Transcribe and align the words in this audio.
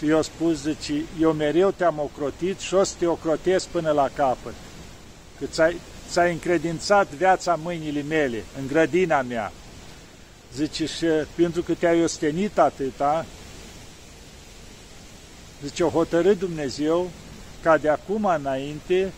Și 0.00 0.08
eu 0.08 0.22
spus, 0.22 0.62
zice, 0.62 1.04
eu 1.20 1.32
mereu 1.32 1.70
te-am 1.70 1.98
ocrotit 1.98 2.58
și 2.58 2.74
o 2.74 2.84
să 2.84 2.94
te 2.98 3.06
ocrotesc 3.06 3.66
până 3.66 3.90
la 3.90 4.10
capăt. 4.14 4.54
Că 5.38 5.46
ți-ai, 5.46 5.80
ți-ai 6.10 6.32
încredințat 6.32 7.08
viața 7.08 7.54
mâinile 7.54 8.02
mele, 8.02 8.44
în 8.58 8.66
grădina 8.66 9.22
mea. 9.22 9.52
Zice, 10.54 10.86
și 10.86 11.06
pentru 11.34 11.62
că 11.62 11.74
te-ai 11.74 12.02
ostenit 12.02 12.58
atâta, 12.58 13.26
zice, 15.62 15.84
o 15.84 15.88
hotărât 15.88 16.38
Dumnezeu 16.38 17.10
ca 17.62 17.78
de 17.78 17.88
acum 17.88 18.24
înainte 18.24 19.12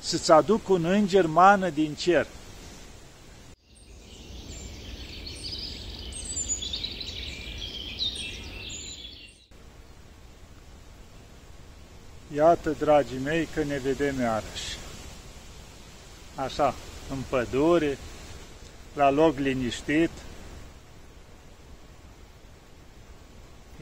să-ți 0.00 0.32
aduc 0.32 0.68
un 0.68 0.84
înger 0.84 1.26
mană 1.26 1.68
din 1.68 1.94
cer. 1.94 2.26
Iată, 12.34 12.70
dragii 12.78 13.18
mei, 13.18 13.48
că 13.54 13.62
ne 13.62 13.78
vedem 13.78 14.20
iarăși. 14.20 14.78
Așa, 16.34 16.74
în 17.10 17.18
pădure, 17.28 17.98
la 18.94 19.10
loc 19.10 19.38
liniștit, 19.38 20.10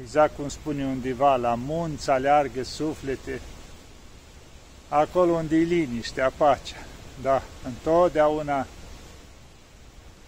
exact 0.03 0.37
cum 0.37 0.49
spune 0.49 0.85
undeva, 0.85 1.37
la 1.37 1.55
munți 1.55 2.11
aleargă 2.11 2.63
suflete, 2.63 3.41
acolo 4.89 5.33
unde 5.33 5.57
e 5.57 5.63
liniștea, 5.63 6.33
pacea. 6.37 6.87
Da, 7.23 7.43
întotdeauna 7.65 8.67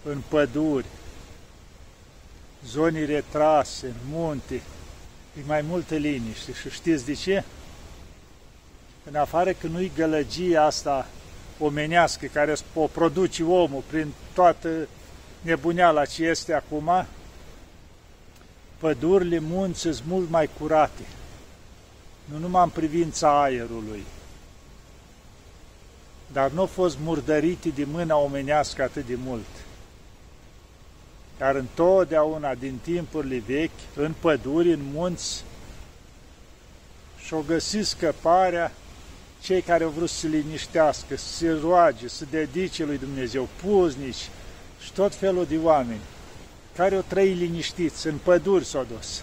în 0.04 0.22
păduri, 0.28 0.86
zone 2.66 3.04
retrase, 3.04 3.86
în 3.86 3.94
munte, 4.10 4.54
e 5.38 5.40
mai 5.46 5.62
multă 5.62 5.94
liniște. 5.94 6.52
Și 6.52 6.70
știți 6.70 7.04
de 7.04 7.14
ce? 7.14 7.44
În 9.04 9.14
afară 9.14 9.52
că 9.52 9.66
nu-i 9.66 9.92
gălăgia 9.96 10.64
asta 10.64 11.06
omenească 11.58 12.26
care 12.26 12.56
o 12.74 12.86
produce 12.86 13.42
omul 13.42 13.82
prin 13.86 14.12
toată 14.32 14.88
nebuneala 15.40 16.04
ce 16.04 16.24
este 16.24 16.54
acum, 16.54 17.06
pădurile, 18.78 19.38
munți 19.38 19.80
sunt 19.80 20.02
mult 20.06 20.30
mai 20.30 20.50
curate. 20.58 21.02
Nu 22.24 22.38
numai 22.38 22.62
în 22.62 22.68
privința 22.68 23.42
aerului, 23.42 24.04
dar 26.32 26.50
nu 26.50 26.60
au 26.60 26.66
fost 26.66 26.98
murdărite 27.02 27.68
de 27.68 27.84
mâna 27.84 28.16
omenească 28.16 28.82
atât 28.82 29.06
de 29.06 29.18
mult. 29.24 29.46
Dar 31.38 31.54
întotdeauna, 31.54 32.54
din 32.54 32.78
timpurile 32.82 33.42
vechi, 33.46 33.96
în 33.96 34.14
păduri, 34.20 34.72
în 34.72 34.82
munți, 34.92 35.44
și-o 37.24 37.40
găsit 37.40 37.86
scăparea 37.86 38.72
cei 39.42 39.60
care 39.60 39.84
au 39.84 39.90
vrut 39.90 40.08
să 40.08 40.16
se 40.16 40.26
liniștească, 40.26 41.16
să 41.16 41.36
se 41.36 41.58
roage, 41.62 42.08
să 42.08 42.24
dedice 42.30 42.84
lui 42.84 42.98
Dumnezeu, 42.98 43.48
puznici 43.62 44.28
și 44.80 44.92
tot 44.92 45.14
felul 45.14 45.46
de 45.46 45.58
oameni 45.62 46.00
care 46.76 46.94
au 46.94 47.04
trăit 47.06 47.36
liniștiți, 47.36 48.06
în 48.06 48.18
păduri 48.22 48.64
s-au 48.64 48.86
dus. 48.96 49.22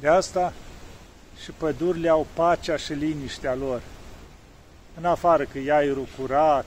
De 0.00 0.08
asta 0.08 0.52
și 1.42 1.50
pădurile 1.50 2.08
au 2.08 2.26
pacea 2.34 2.76
și 2.76 2.92
liniștea 2.92 3.54
lor. 3.54 3.82
În 4.98 5.04
afară 5.04 5.44
că 5.44 5.58
e 5.58 5.72
aerul 5.72 6.06
curat, 6.18 6.66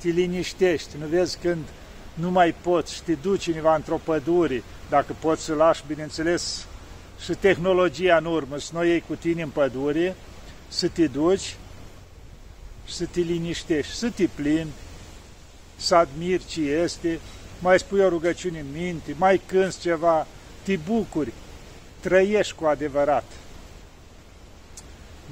te 0.00 0.08
liniștești, 0.08 0.96
nu 0.98 1.06
vezi 1.06 1.38
când 1.38 1.64
nu 2.14 2.30
mai 2.30 2.54
poți 2.60 2.94
și 2.94 3.02
te 3.02 3.12
duci 3.12 3.46
undeva 3.46 3.74
într-o 3.74 4.00
pădure, 4.04 4.62
dacă 4.88 5.16
poți 5.20 5.42
să 5.42 5.54
lași, 5.54 5.84
bineînțeles, 5.86 6.66
și 7.24 7.32
tehnologia 7.32 8.16
în 8.16 8.24
urmă, 8.24 8.58
să 8.58 8.70
nu 8.72 8.84
iei 8.84 9.04
cu 9.08 9.14
tine 9.14 9.42
în 9.42 9.48
pădure, 9.48 10.16
să 10.68 10.88
te 10.88 11.06
duci 11.06 11.56
și 12.86 12.94
să 12.94 13.04
te 13.04 13.20
liniștești, 13.20 13.92
să 13.92 14.10
te 14.10 14.26
plimbi, 14.34 14.72
să 15.76 15.94
admiri 15.94 16.46
ce 16.46 16.60
este, 16.60 17.20
mai 17.58 17.78
spui 17.78 18.00
o 18.00 18.08
rugăciune 18.08 18.58
în 18.58 18.72
minte, 18.72 19.14
mai 19.18 19.40
cânți 19.46 19.80
ceva, 19.80 20.26
te 20.62 20.76
bucuri, 20.76 21.32
trăiești 22.00 22.54
cu 22.54 22.64
adevărat. 22.64 23.24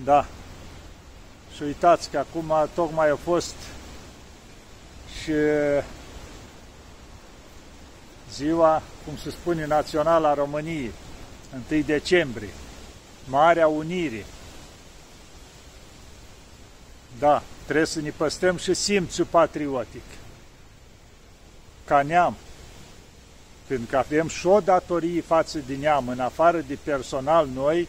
Da. 0.04 0.26
Și 1.56 1.62
uitați 1.62 2.10
că 2.10 2.18
acum 2.18 2.52
tocmai 2.74 3.10
a 3.10 3.16
fost 3.16 3.54
și 5.22 5.32
ziua, 8.32 8.82
cum 9.04 9.16
se 9.16 9.30
spune, 9.30 9.66
națională 9.66 10.26
a 10.26 10.34
României, 10.34 10.92
1 11.70 11.82
decembrie, 11.82 12.48
Marea 13.28 13.66
Unire. 13.66 14.24
Da, 17.18 17.42
trebuie 17.64 17.86
să 17.86 18.00
ne 18.00 18.10
păstrăm 18.16 18.56
și 18.56 18.74
simțul 18.74 19.26
patriotic. 19.30 20.02
Ca 21.84 22.02
neam, 22.02 22.36
pentru 23.66 23.86
că 23.90 23.96
avem 23.96 24.28
și 24.28 24.46
o 24.46 24.60
datorie 24.60 25.20
față 25.20 25.58
de 25.66 25.74
neam, 25.74 26.08
în 26.08 26.20
afară 26.20 26.64
de 26.66 26.78
personal 26.82 27.48
noi, 27.54 27.88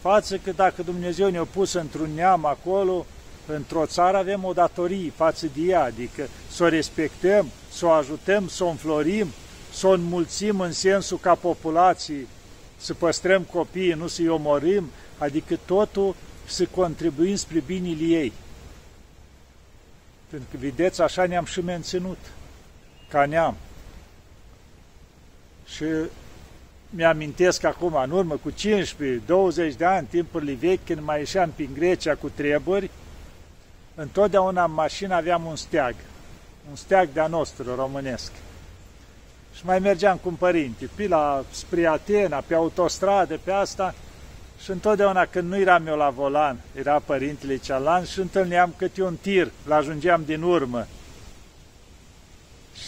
față 0.00 0.36
că 0.36 0.52
dacă 0.52 0.82
Dumnezeu 0.82 1.30
ne-a 1.30 1.44
pus 1.44 1.72
într-un 1.72 2.10
neam 2.14 2.44
acolo, 2.44 3.06
într-o 3.46 3.86
țară 3.86 4.16
avem 4.16 4.44
o 4.44 4.52
datorie 4.52 5.12
față 5.16 5.46
de 5.54 5.60
ea, 5.62 5.82
adică 5.82 6.28
să 6.50 6.62
o 6.62 6.68
respectăm, 6.68 7.46
să 7.72 7.86
o 7.86 7.90
ajutăm, 7.90 8.48
să 8.48 8.64
o 8.64 8.68
înflorim, 8.68 9.28
să 9.72 9.86
o 9.86 9.90
înmulțim 9.90 10.60
în 10.60 10.72
sensul 10.72 11.18
ca 11.18 11.34
populații, 11.34 12.28
să 12.76 12.94
păstrăm 12.94 13.42
copiii, 13.42 13.92
nu 13.92 14.06
să-i 14.06 14.28
omorâm, 14.28 14.90
adică 15.18 15.58
totul 15.64 16.14
să 16.46 16.66
contribuim 16.66 17.36
spre 17.36 17.62
binele 17.66 18.04
ei. 18.04 18.32
Pentru 20.30 20.48
că, 20.50 20.56
vedeți, 20.60 21.02
așa 21.02 21.26
ne-am 21.26 21.44
și 21.44 21.60
menținut 21.60 22.18
ca 23.08 23.26
neam. 23.26 23.56
Și 25.66 25.84
mi-amintesc 26.90 27.64
acum, 27.64 27.94
în 27.94 28.10
urmă, 28.10 28.34
cu 28.34 28.50
15-20 28.52 29.76
de 29.76 29.84
ani, 29.84 30.06
timpurile 30.10 30.52
vechi, 30.52 30.84
când 30.84 31.00
mai 31.00 31.18
ieșeam 31.18 31.50
prin 31.50 31.70
Grecia 31.74 32.14
cu 32.14 32.28
treburi, 32.28 32.90
întotdeauna 33.94 34.64
în 34.64 34.72
mașină 34.72 35.14
aveam 35.14 35.44
un 35.44 35.56
steag, 35.56 35.94
un 36.70 36.76
steag 36.76 37.08
de-a 37.12 37.26
nostru, 37.26 37.74
românesc. 37.74 38.32
Și 39.54 39.64
mai 39.64 39.78
mergeam 39.78 40.16
cu 40.16 40.28
părinte, 40.28 40.90
pe 40.94 41.08
la, 41.08 41.44
spre 41.50 41.86
Atena, 41.86 42.44
pe 42.46 42.54
autostradă, 42.54 43.40
pe 43.44 43.52
asta, 43.52 43.94
și 44.62 44.70
întotdeauna 44.70 45.24
când 45.26 45.48
nu 45.48 45.58
eram 45.58 45.86
eu 45.86 45.96
la 45.96 46.10
volan, 46.10 46.60
era 46.74 46.98
părintele 46.98 47.56
cealaltă 47.56 48.06
și 48.06 48.20
întâlneam 48.20 48.74
câte 48.76 49.02
un 49.02 49.16
tir, 49.16 49.50
l-ajungeam 49.66 50.22
din 50.24 50.42
urmă 50.42 50.86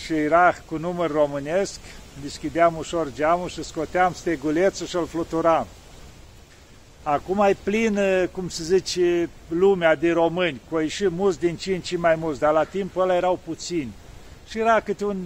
și 0.04 0.12
era 0.12 0.54
cu 0.66 0.76
număr 0.76 1.10
românesc, 1.10 1.80
deschideam 2.22 2.76
ușor 2.76 3.12
geamul 3.14 3.48
și 3.48 3.62
scoteam 3.62 4.12
stegulețul 4.12 4.86
și 4.86 4.96
îl 4.96 5.06
fluturam. 5.06 5.66
Acum 7.02 7.38
e 7.40 7.56
plin, 7.62 7.98
cum 8.32 8.48
se 8.48 8.62
zice, 8.62 9.28
lumea 9.48 9.94
de 9.94 10.12
români, 10.12 10.60
cu 10.70 10.86
și 10.86 11.08
mulți 11.08 11.38
din 11.38 11.56
ce 11.56 11.74
în 11.74 11.80
ce 11.80 11.96
mai 11.96 12.14
mulți, 12.14 12.40
dar 12.40 12.52
la 12.52 12.64
timpul 12.64 13.02
ăla 13.02 13.14
erau 13.14 13.40
puțini. 13.44 13.92
Și 14.48 14.58
era 14.58 14.80
câte 14.80 15.04
un, 15.04 15.16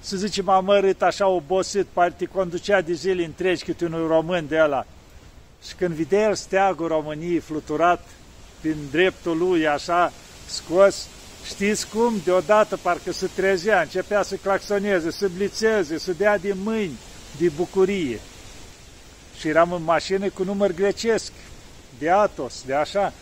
să 0.00 0.16
zicem, 0.16 0.48
amărât, 0.48 1.02
așa 1.02 1.26
obosit, 1.26 1.86
poate 1.86 2.24
conducea 2.24 2.80
de 2.80 2.92
zile 2.92 3.24
întregi 3.24 3.64
câte 3.64 3.84
un 3.84 4.06
român 4.06 4.46
de 4.48 4.58
ăla. 4.60 4.86
Și 5.66 5.74
când 5.74 5.94
vedea 5.94 6.28
el 6.28 6.34
steagul 6.34 6.86
României 6.86 7.38
fluturat 7.38 8.06
din 8.60 8.76
dreptul 8.90 9.38
lui, 9.38 9.66
așa, 9.66 10.12
scos, 10.46 11.06
Știți 11.48 11.88
cum? 11.88 12.20
Deodată 12.24 12.76
parcă 12.76 13.12
se 13.12 13.28
trezea, 13.34 13.80
începea 13.80 14.22
să 14.22 14.34
claxoneze, 14.34 15.10
să 15.10 15.28
blițeze, 15.36 15.98
să 15.98 16.12
dea 16.12 16.38
din 16.38 16.56
mâini, 16.62 16.98
de 17.38 17.48
bucurie. 17.56 18.20
Și 19.38 19.48
eram 19.48 19.72
în 19.72 19.82
mașină 19.82 20.28
cu 20.28 20.44
număr 20.44 20.72
grecesc, 20.72 21.32
de 21.98 22.10
Atos, 22.10 22.62
de 22.66 22.74
așa. 22.74 23.12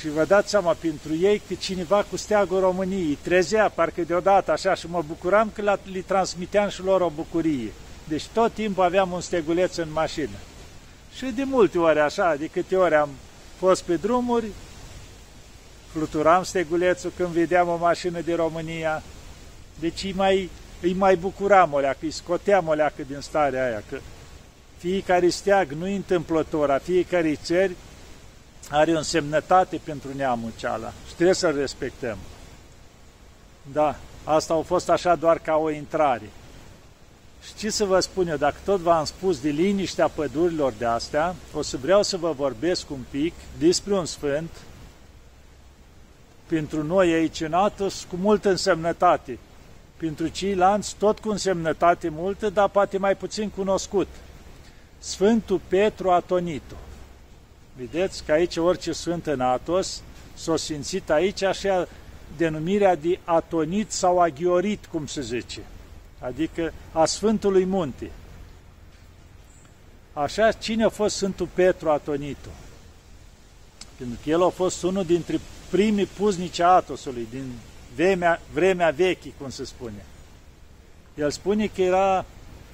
Și 0.00 0.08
vă 0.08 0.24
dați 0.24 0.50
seama, 0.50 0.72
pentru 0.72 1.16
ei, 1.16 1.42
că 1.48 1.54
cineva 1.54 2.06
cu 2.10 2.16
steagul 2.16 2.60
României 2.60 3.18
trezea, 3.22 3.68
parcă 3.68 4.02
deodată 4.02 4.52
așa, 4.52 4.74
și 4.74 4.86
mă 4.90 5.02
bucuram 5.06 5.50
că 5.54 5.78
le 5.92 6.00
transmiteam 6.06 6.68
și 6.68 6.82
lor 6.82 7.00
o 7.00 7.12
bucurie. 7.14 7.72
Deci 8.08 8.26
tot 8.32 8.52
timpul 8.52 8.84
aveam 8.84 9.12
un 9.12 9.20
steguleț 9.20 9.76
în 9.76 9.88
mașină. 9.92 10.36
Și 11.16 11.24
de 11.24 11.44
multe 11.44 11.78
ori 11.78 12.00
așa, 12.00 12.34
de 12.34 12.46
câte 12.46 12.76
ori 12.76 12.94
am 12.94 13.08
fost 13.58 13.82
pe 13.82 13.96
drumuri, 13.96 14.46
fluturam 15.92 16.42
stegulețul 16.42 17.12
când 17.16 17.28
vedeam 17.28 17.68
o 17.68 17.76
mașină 17.76 18.20
de 18.20 18.34
România, 18.34 19.02
deci 19.78 20.02
îi 20.02 20.12
mai, 20.12 20.50
îi 20.80 20.92
mai 20.92 21.16
bucuram 21.16 21.72
o 21.72 21.78
leacă, 21.78 21.98
îi 22.00 22.10
scoteam 22.10 22.68
o 22.68 22.72
leacă 22.72 23.02
din 23.06 23.20
starea 23.20 23.64
aia, 23.64 23.82
că 23.88 23.98
fiecare 24.76 25.28
steag 25.28 25.72
nu 25.72 25.94
întâmplător, 25.94 26.70
a 26.70 26.78
fiecare 26.78 27.34
țări 27.34 27.76
are 28.70 28.92
o 28.92 28.96
însemnătate 28.96 29.80
pentru 29.84 30.08
neamul 30.16 30.52
ceala 30.56 30.92
și 31.06 31.14
trebuie 31.14 31.34
să-l 31.34 31.56
respectăm. 31.56 32.18
Da, 33.72 33.96
asta 34.24 34.54
a 34.54 34.60
fost 34.60 34.88
așa 34.90 35.14
doar 35.14 35.38
ca 35.38 35.56
o 35.56 35.70
intrare. 35.70 36.30
Și 37.46 37.54
ce 37.54 37.70
să 37.70 37.84
vă 37.84 38.00
spun 38.00 38.28
eu, 38.28 38.36
dacă 38.36 38.56
tot 38.64 38.80
v-am 38.80 39.04
spus 39.04 39.40
de 39.40 39.48
liniștea 39.48 40.08
pădurilor 40.08 40.72
de 40.78 40.84
astea, 40.84 41.34
o 41.54 41.62
să 41.62 41.76
vreau 41.76 42.02
să 42.02 42.16
vă 42.16 42.32
vorbesc 42.32 42.90
un 42.90 43.04
pic 43.10 43.32
despre 43.58 43.94
un 43.94 44.04
sfânt 44.04 44.50
pentru 46.46 46.82
noi 46.82 47.12
aici 47.12 47.40
în 47.40 47.52
Atos 47.52 48.06
cu 48.10 48.16
multă 48.16 48.48
însemnătate. 48.48 49.38
Pentru 49.96 50.28
ceilalți 50.28 50.94
tot 50.98 51.18
cu 51.18 51.28
însemnătate 51.28 52.08
multă, 52.08 52.50
dar 52.50 52.68
poate 52.68 52.98
mai 52.98 53.16
puțin 53.16 53.48
cunoscut. 53.48 54.08
Sfântul 54.98 55.60
Petru 55.68 56.10
Atonito. 56.10 56.74
Vedeți 57.76 58.24
că 58.24 58.32
aici 58.32 58.56
orice 58.56 58.92
sfânt 58.92 59.26
în 59.26 59.40
Atos 59.40 60.02
s-a 60.34 60.56
simțit 60.56 61.10
aici 61.10 61.42
așa 61.42 61.88
denumirea 62.36 62.96
de 62.96 63.18
atonit 63.24 63.90
sau 63.90 64.20
aghiorit, 64.20 64.86
cum 64.86 65.06
se 65.06 65.20
zice, 65.20 65.60
adică 66.24 66.72
a 66.92 67.04
Sfântului 67.04 67.64
Munte. 67.64 68.10
Așa, 70.12 70.52
cine 70.52 70.84
a 70.84 70.88
fost 70.88 71.16
Sfântul 71.16 71.48
Petru 71.54 71.90
Atonito? 71.90 72.48
Pentru 73.98 74.18
că 74.22 74.30
el 74.30 74.42
a 74.42 74.48
fost 74.48 74.82
unul 74.82 75.04
dintre 75.04 75.40
primii 75.70 76.06
puznici 76.06 76.58
a 76.58 76.68
Atosului, 76.68 77.26
din 77.30 77.44
vremea, 77.94 78.40
vremea 78.52 78.90
vechi, 78.90 79.36
cum 79.38 79.50
se 79.50 79.64
spune. 79.64 80.04
El 81.14 81.30
spune 81.30 81.66
că 81.66 81.82
era 81.82 82.24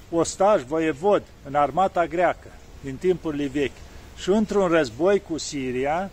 ostaj, 0.09 0.63
voievod, 0.63 1.23
în 1.47 1.55
armata 1.55 2.05
greacă, 2.05 2.47
din 2.81 2.95
timpurile 2.95 3.47
vechi. 3.47 3.77
Și 4.17 4.29
într-un 4.29 4.67
război 4.67 5.19
cu 5.19 5.37
Siria, 5.37 6.09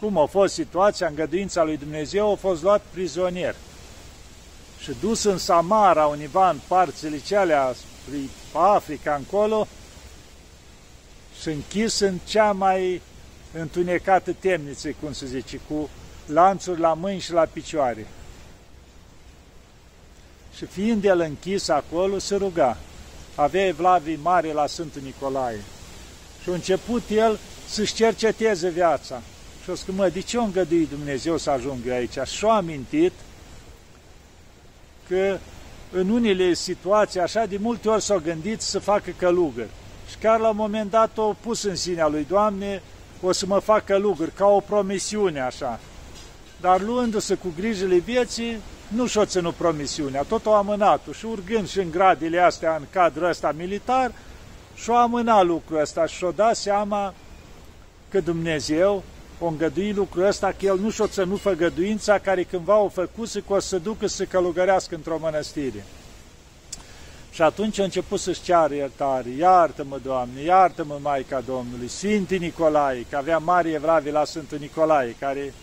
cum 0.00 0.18
a 0.18 0.26
fost 0.26 0.54
situația, 0.54 1.06
îngăduința 1.06 1.64
lui 1.64 1.76
Dumnezeu, 1.76 2.32
a 2.32 2.34
fost 2.34 2.62
luat 2.62 2.82
prizonier 2.92 3.54
și 4.82 4.96
dus 5.00 5.22
în 5.22 5.38
Samara, 5.38 6.06
univa 6.06 6.50
în 6.50 6.58
parțile 6.66 7.20
cealea 7.26 7.74
spre 7.74 8.18
Africa 8.52 9.14
încolo 9.14 9.66
și 11.40 11.48
închis 11.48 11.98
în 11.98 12.18
cea 12.24 12.52
mai 12.52 13.02
întunecată 13.52 14.32
temniță, 14.32 14.88
cum 15.02 15.12
se 15.12 15.26
zice, 15.26 15.60
cu 15.68 15.88
lanțuri 16.26 16.80
la 16.80 16.94
mâini 16.94 17.20
și 17.20 17.32
la 17.32 17.44
picioare. 17.44 18.06
Și 20.56 20.64
fiind 20.64 21.04
el 21.04 21.20
închis 21.20 21.68
acolo, 21.68 22.18
se 22.18 22.36
ruga. 22.36 22.76
Avea 23.34 23.66
evlavii 23.66 24.18
mare 24.22 24.52
la 24.52 24.66
Sfântul 24.66 25.02
Nicolae. 25.04 25.60
Și 26.42 26.48
a 26.48 26.52
început 26.52 27.02
el 27.10 27.38
să-și 27.68 27.94
cerceteze 27.94 28.68
viața. 28.68 29.22
Și 29.62 29.70
o 29.70 29.74
spus, 29.74 29.94
mă, 29.94 30.08
de 30.08 30.20
ce 30.20 30.36
o 30.38 30.42
îngădui 30.42 30.86
Dumnezeu 30.86 31.36
să 31.36 31.50
ajung 31.50 31.78
eu 31.86 31.94
aici? 31.94 32.18
Și 32.24 32.44
a 32.44 32.48
amintit 32.48 33.12
că 35.10 35.38
în 35.92 36.08
unele 36.08 36.54
situații, 36.54 37.20
așa, 37.20 37.46
de 37.46 37.56
multe 37.60 37.88
ori 37.88 38.02
s-au 38.02 38.20
gândit 38.24 38.60
să 38.60 38.78
facă 38.78 39.10
călugări. 39.16 39.68
Și 40.08 40.16
chiar 40.16 40.40
la 40.40 40.48
un 40.48 40.56
moment 40.56 40.90
dat 40.90 41.18
o 41.18 41.34
pus 41.40 41.62
în 41.62 41.76
sinea 41.76 42.08
lui, 42.08 42.26
Doamne, 42.28 42.82
o 43.22 43.32
să 43.32 43.46
mă 43.46 43.58
fac 43.58 43.84
călugări, 43.84 44.32
ca 44.32 44.46
o 44.46 44.60
promisiune, 44.60 45.40
așa. 45.40 45.80
Dar 46.60 46.80
luându-se 46.80 47.34
cu 47.34 47.52
grijile 47.56 47.96
vieții, 47.96 48.56
nu 48.88 49.06
și-o 49.06 49.24
ținut 49.24 49.54
promisiunea, 49.54 50.22
tot 50.22 50.46
o 50.46 50.54
amânat 50.54 51.00
și 51.12 51.26
urgând 51.26 51.68
și 51.68 51.78
în 51.78 51.90
gradile 51.90 52.38
astea, 52.38 52.76
în 52.76 52.84
cadrul 52.90 53.28
ăsta 53.28 53.52
militar, 53.56 54.12
și-o 54.74 54.96
amânat 54.96 55.44
lucrul 55.44 55.80
ăsta 55.80 56.06
și-o 56.06 56.30
dat 56.30 56.56
seama 56.56 57.14
că 58.08 58.20
Dumnezeu 58.20 59.02
o 59.40 59.46
îngădui 59.46 59.92
lucrul 59.92 60.26
ăsta, 60.26 60.46
că 60.58 60.64
el 60.64 60.78
nu 60.78 60.90
și-o 60.90 61.06
ținut 61.06 61.40
făgăduința 61.40 62.18
care 62.18 62.42
cândva 62.42 62.76
o 62.76 62.88
făcuse 62.88 63.40
că 63.40 63.52
o 63.52 63.58
să 63.58 63.78
ducă 63.78 64.06
să 64.06 64.24
călugărească 64.24 64.94
într-o 64.94 65.18
mănăstire. 65.20 65.84
Și 67.32 67.42
atunci 67.42 67.78
a 67.78 67.82
început 67.82 68.20
să-și 68.20 68.42
ceară 68.42 68.74
iertare. 68.74 69.28
Iartă-mă, 69.38 69.98
Doamne, 70.02 70.42
iartă-mă, 70.42 70.98
Maica 71.02 71.40
Domnului, 71.40 71.88
Sfântul 71.88 72.36
Nicolae, 72.36 73.06
că 73.10 73.16
avea 73.16 73.38
mari 73.38 73.72
evravi 73.72 74.10
la 74.10 74.24
Sfântul 74.24 74.58
Nicolae, 74.58 75.16
care 75.18 75.54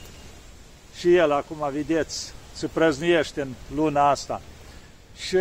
și 0.97 1.15
el, 1.15 1.31
acum 1.31 1.69
vedeți, 1.71 2.33
se 2.53 2.67
prăznuiește 2.67 3.41
în 3.41 3.53
luna 3.75 4.09
asta. 4.09 4.41
Și 5.17 5.37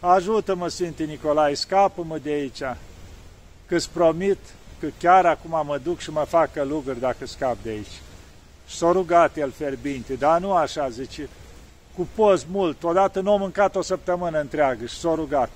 ajută-mă, 0.00 0.68
Sfântul 0.68 1.06
Nicolae, 1.06 1.54
scapă-mă 1.54 2.18
de 2.18 2.30
aici, 2.30 2.62
că-ți 3.66 3.90
promit 3.90 4.38
că 4.80 4.86
chiar 4.98 5.26
acum 5.26 5.66
mă 5.66 5.78
duc 5.82 5.98
și 5.98 6.10
mă 6.10 6.24
fac 6.28 6.52
călugări 6.52 7.00
dacă 7.00 7.26
scap 7.26 7.56
de 7.62 7.68
aici. 7.68 8.00
Și 8.66 8.76
s-a 8.76 8.92
rugat 8.92 9.36
el 9.36 9.50
ferbinte, 9.50 10.14
dar 10.14 10.40
nu 10.40 10.52
așa, 10.52 10.88
zice, 10.88 11.28
cu 11.96 12.08
post 12.14 12.46
mult, 12.50 12.82
odată 12.82 13.20
nu 13.20 13.32
a 13.32 13.36
mâncat 13.36 13.76
o 13.76 13.82
săptămână 13.82 14.40
întreagă 14.40 14.86
și 14.86 14.98
s-a 14.98 15.14
rugat. 15.14 15.50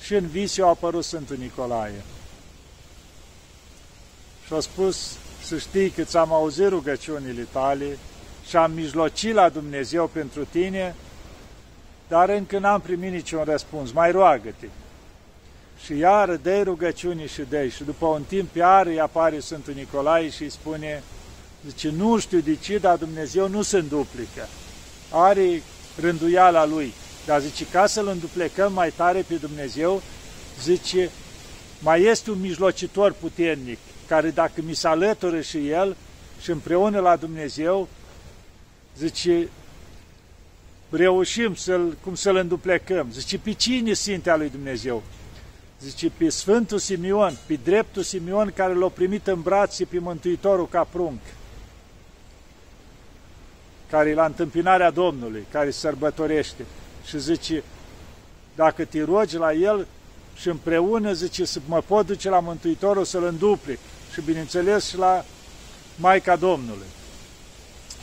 Și 0.00 0.14
în 0.14 0.26
vis 0.26 0.58
a 0.58 0.66
apărut 0.66 1.04
Sfântul 1.04 1.36
Nicolae. 1.36 2.02
Și 4.46 4.52
a 4.52 4.60
spus, 4.60 5.16
să 5.42 5.58
știi 5.58 5.90
că 5.90 6.02
ți-am 6.02 6.32
auzit 6.32 6.68
rugăciunile 6.68 7.46
tale 7.52 7.98
și 8.48 8.56
am 8.56 8.72
mijlocit 8.72 9.34
la 9.34 9.48
Dumnezeu 9.48 10.06
pentru 10.06 10.44
tine, 10.44 10.94
dar 12.08 12.28
încă 12.28 12.58
n-am 12.58 12.80
primit 12.80 13.12
niciun 13.12 13.44
răspuns, 13.44 13.92
mai 13.92 14.10
roagă-te. 14.10 14.66
Și 15.84 15.96
iară 15.96 16.36
dă 16.36 16.62
rugăciuni 16.62 17.26
și 17.26 17.42
dă 17.48 17.66
Și 17.66 17.84
după 17.84 18.06
un 18.06 18.22
timp 18.22 18.56
iară 18.56 18.88
îi 18.88 19.00
apare 19.00 19.40
Sfântul 19.40 19.72
Nicolae 19.74 20.30
și 20.30 20.42
îi 20.42 20.50
spune, 20.50 21.02
zice, 21.66 21.90
nu 21.90 22.18
știu 22.18 22.38
de 22.38 22.56
ce, 22.56 22.78
dar 22.78 22.96
Dumnezeu 22.96 23.48
nu 23.48 23.62
se 23.62 23.78
înduplică. 23.78 24.48
Are 25.10 25.62
rânduiala 26.00 26.66
lui. 26.66 26.92
Dar 27.26 27.40
zice, 27.40 27.66
ca 27.66 27.86
să-L 27.86 28.06
înduplecăm 28.06 28.72
mai 28.72 28.90
tare 28.90 29.24
pe 29.28 29.34
Dumnezeu, 29.34 30.02
zice, 30.62 31.10
mai 31.80 32.02
este 32.02 32.30
un 32.30 32.40
mijlocitor 32.40 33.12
puternic, 33.12 33.78
care 34.06 34.30
dacă 34.30 34.62
mi 34.62 34.74
se 34.74 34.88
alătură 34.88 35.40
și 35.40 35.68
El 35.68 35.96
și 36.40 36.50
împreună 36.50 37.00
la 37.00 37.16
Dumnezeu, 37.16 37.88
zice, 38.98 39.48
reușim 40.90 41.54
să-l, 41.54 41.96
cum 42.02 42.14
să-l 42.14 42.36
înduplecăm. 42.36 43.08
Zice, 43.12 43.38
pe 43.38 43.52
cine 43.52 43.92
Sfintea 43.92 44.36
lui 44.36 44.50
Dumnezeu? 44.50 45.02
Zice, 45.80 46.10
pe 46.16 46.28
Sfântul 46.28 46.78
Simion, 46.78 47.38
pe 47.46 47.58
dreptul 47.64 48.02
Simion 48.02 48.52
care 48.54 48.74
l-a 48.74 48.88
primit 48.88 49.26
în 49.26 49.40
brațe 49.40 49.84
pe 49.84 49.98
Mântuitorul 49.98 50.68
ca 50.68 50.84
prunc, 50.84 51.20
care 53.90 54.08
e 54.08 54.14
la 54.14 54.24
întâmpinarea 54.24 54.90
Domnului, 54.90 55.46
care 55.50 55.70
sărbătorește 55.70 56.64
și 57.04 57.20
zice, 57.20 57.62
dacă 58.54 58.84
te 58.84 59.02
rogi 59.02 59.36
la 59.36 59.52
el 59.52 59.86
și 60.36 60.48
împreună, 60.48 61.12
zice, 61.12 61.44
să 61.44 61.60
mă 61.66 61.82
pot 61.86 62.06
duce 62.06 62.28
la 62.28 62.40
Mântuitorul 62.40 63.04
să-l 63.04 63.24
înduplic 63.24 63.78
și 64.12 64.20
bineînțeles 64.20 64.88
și 64.88 64.96
la 64.96 65.24
Maica 65.96 66.36
Domnului. 66.36 66.86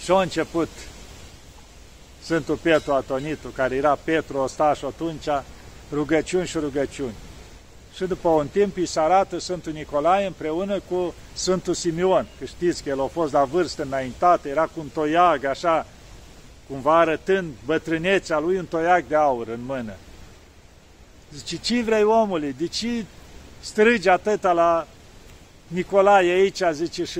Și 0.03 0.11
a 0.11 0.21
început 0.21 0.69
Sfântul 2.21 2.55
Petru 2.55 2.93
Atonitul, 2.93 3.51
care 3.51 3.75
era 3.75 3.97
Petru 4.03 4.37
Ostaș 4.37 4.81
atunci, 4.81 5.25
rugăciuni 5.91 6.47
și 6.47 6.57
rugăciuni 6.57 7.13
și 7.95 8.05
după 8.05 8.29
un 8.29 8.47
timp 8.47 8.77
îi 8.77 8.85
se 8.85 8.99
arată 8.99 9.39
Sfântul 9.39 9.71
Nicolae 9.71 10.25
împreună 10.25 10.79
cu 10.79 11.13
Sfântul 11.33 11.73
Simeon, 11.73 12.27
că 12.39 12.45
știți 12.45 12.83
că 12.83 12.89
el 12.89 13.01
a 13.01 13.05
fost 13.05 13.33
la 13.33 13.43
vârstă 13.43 13.83
înaintată, 13.83 14.47
era 14.47 14.63
cu 14.63 14.79
un 14.79 14.87
toiag 14.93 15.43
așa, 15.43 15.85
cumva 16.69 16.99
arătând 16.99 17.53
bătrânețea 17.65 18.39
lui 18.39 18.57
un 18.57 18.65
toiag 18.65 19.07
de 19.07 19.15
aur 19.15 19.47
în 19.47 19.59
mână. 19.65 19.93
Zice, 21.33 21.57
ce 21.57 21.81
vrei 21.81 22.03
omule, 22.03 22.55
de 22.57 22.67
ce 22.67 23.05
strigi 23.59 24.09
atâta 24.09 24.51
la 24.51 24.87
Nicolae 25.67 26.31
aici, 26.31 26.61
zice, 26.71 27.03
și 27.03 27.19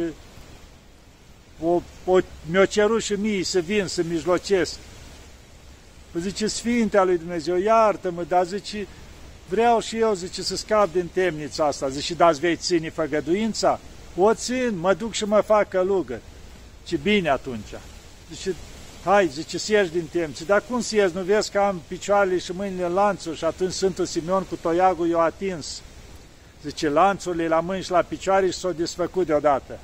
o, 1.62 1.82
o, 2.06 2.20
mi-o 2.50 2.66
cerut 2.66 3.04
și 3.04 3.14
mie 3.14 3.44
să 3.44 3.60
vin, 3.60 3.88
să 3.88 4.04
mijlocesc. 4.04 4.78
Păi 6.12 6.22
zice, 6.22 6.48
Sfintea 6.48 7.04
lui 7.04 7.18
Dumnezeu, 7.18 7.58
iartă-mă, 7.58 8.24
dar 8.24 8.46
zice, 8.46 8.88
vreau 9.50 9.80
și 9.80 9.98
eu, 9.98 10.14
zice, 10.14 10.44
să 10.44 10.56
scap 10.56 10.92
din 10.92 11.10
temnița 11.14 11.66
asta. 11.66 11.90
Zice, 11.90 12.14
da, 12.14 12.30
vei 12.30 12.56
ține 12.56 12.90
făgăduința? 12.90 13.80
O 14.18 14.34
țin, 14.34 14.78
mă 14.78 14.94
duc 14.94 15.14
și 15.14 15.26
mă 15.26 15.42
fac 15.42 15.70
călugă. 15.70 16.22
Ce 16.86 16.98
bine 16.98 17.30
atunci. 17.30 17.74
Zice, 18.34 18.56
hai, 19.04 19.28
zice, 19.28 19.58
să 19.58 19.72
ieși 19.72 19.92
din 19.92 20.08
temniță. 20.12 20.44
Dar 20.44 20.64
cum 20.70 20.82
să 20.82 20.96
ieși? 20.96 21.16
Nu 21.16 21.22
vezi 21.22 21.52
că 21.52 21.60
am 21.60 21.82
picioarele 21.88 22.38
și 22.38 22.52
mâinile 22.52 22.86
în 22.86 22.94
lanțuri? 22.94 23.38
Și 23.38 23.46
atunci 23.46 23.74
Sfântul 23.74 24.06
Simeon 24.06 24.44
cu 24.44 24.56
toiagul 24.56 25.08
i-a 25.08 25.20
atins. 25.20 25.82
Zice, 26.64 26.90
lanțurile 26.90 27.48
la 27.48 27.60
mâini 27.60 27.84
și 27.84 27.92
la 27.92 28.02
picioare 28.02 28.50
și 28.50 28.58
s-au 28.58 28.72
desfăcut 28.72 29.26
deodată. 29.26 29.80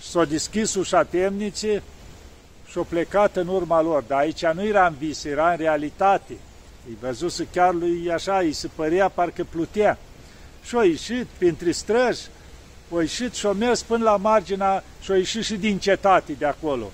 Și 0.00 0.08
s-a 0.08 0.24
deschis 0.24 0.74
ușa 0.74 1.02
temniței 1.02 1.82
și 2.66 2.78
au 2.78 2.84
plecat 2.84 3.36
în 3.36 3.48
urma 3.48 3.80
lor. 3.80 4.02
Dar 4.02 4.18
aici 4.18 4.44
nu 4.46 4.64
era 4.64 4.86
în 4.86 4.94
vis, 4.98 5.24
era 5.24 5.50
în 5.50 5.56
realitate. 5.56 6.32
Îi 6.88 6.96
văzuse 7.00 7.46
chiar 7.52 7.74
lui 7.74 8.10
așa, 8.12 8.38
îi 8.38 8.52
se 8.52 8.68
părea 8.74 9.08
parcă 9.08 9.46
plutea. 9.50 9.98
Și-a 10.64 10.84
ieșit 10.84 11.26
printre 11.38 11.70
străzi, 11.70 12.28
a 12.94 13.00
ieșit 13.00 13.34
și-a 13.34 13.52
mers 13.52 13.82
până 13.82 14.04
la 14.04 14.16
marginea 14.16 14.84
și-a 15.00 15.16
ieșit 15.16 15.44
și 15.44 15.54
din 15.54 15.78
cetate 15.78 16.32
de 16.32 16.46
acolo. 16.46 16.90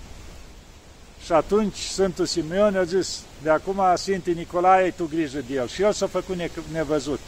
Și 1.25 1.32
atunci 1.32 1.76
Sfântul 1.76 2.26
Simeon 2.26 2.76
a 2.76 2.85
zis, 2.85 3.23
de 3.42 3.50
acum 3.50 3.80
Sfântul 3.94 4.32
Nicolae, 4.32 4.82
ai 4.82 4.92
tu 4.92 5.06
grijă 5.06 5.42
de 5.49 5.54
el. 5.54 5.68
Și 5.68 5.82
el 5.82 5.92
s-a 5.92 6.06
făcut 6.06 6.37
nevăzut. 6.73 7.20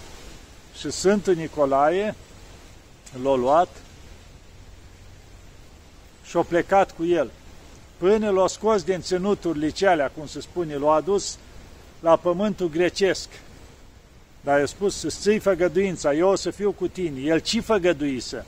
Și 0.79 0.91
Sfântul 0.91 1.35
Nicolae 1.35 2.15
l-a 3.23 3.35
luat 3.35 3.69
și 6.25 6.37
a 6.37 6.41
plecat 6.41 6.93
cu 6.93 7.05
el. 7.05 7.31
Până 7.97 8.31
l-a 8.31 8.47
scos 8.47 8.83
din 8.83 9.01
ținuturile 9.01 9.69
cealea, 9.69 10.11
cum 10.17 10.27
se 10.27 10.41
spune, 10.41 10.77
l-a 10.77 10.93
adus 10.93 11.39
la 12.03 12.17
pământul 12.17 12.69
grecesc. 12.69 13.29
Dar 14.41 14.59
i-a 14.59 14.67
spus 14.67 14.99
să 14.99 15.09
ții 15.09 15.39
făgăduința, 15.39 16.15
eu 16.15 16.29
o 16.29 16.35
să 16.35 16.51
fiu 16.51 16.73
cu 16.73 16.89
tine. 16.89 17.21
El 17.21 17.39
ce 17.39 17.61
făgăduise? 17.61 18.45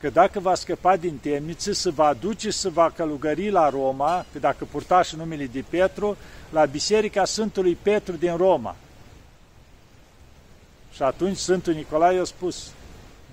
Că 0.00 0.10
dacă 0.10 0.40
va 0.40 0.54
scăpa 0.54 0.96
din 0.96 1.16
temniță, 1.16 1.72
să 1.72 1.90
va 1.90 2.06
aduce 2.06 2.50
să 2.50 2.68
va 2.68 2.90
călugări 2.90 3.50
la 3.50 3.68
Roma, 3.68 4.26
că 4.32 4.38
dacă 4.38 4.66
purta 4.70 5.02
și 5.02 5.16
numele 5.16 5.46
de 5.46 5.64
Petru, 5.68 6.16
la 6.50 6.64
Biserica 6.64 7.24
Sfântului 7.24 7.78
Petru 7.82 8.16
din 8.16 8.36
Roma. 8.36 8.76
Și 10.92 11.02
atunci 11.02 11.36
Sfântul 11.36 11.72
Nicolae 11.72 12.16
i-a 12.16 12.24
spus, 12.24 12.70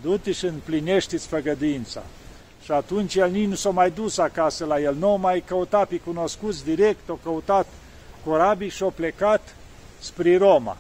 du-te 0.02 0.32
și 0.32 0.46
împlinește-ți 0.46 1.28
făgăduința. 1.28 2.04
Și 2.64 2.72
atunci 2.72 3.16
el 3.16 3.32
nici 3.32 3.48
nu 3.48 3.56
s-a 3.56 3.70
mai 3.70 3.92
dus 3.92 4.18
acasă 4.18 4.66
la 4.66 4.80
el, 4.80 4.96
nu 4.96 5.18
mai 5.18 5.44
căutat 5.46 5.88
pe 5.88 5.98
cunoscuți 5.98 6.64
direct, 6.64 7.10
o 7.10 7.20
căutat 7.24 7.68
corabii 8.26 8.70
și 8.70 8.84
a 8.84 8.88
plecat 8.88 9.56
spre 10.00 10.38
Roma, 10.38 10.78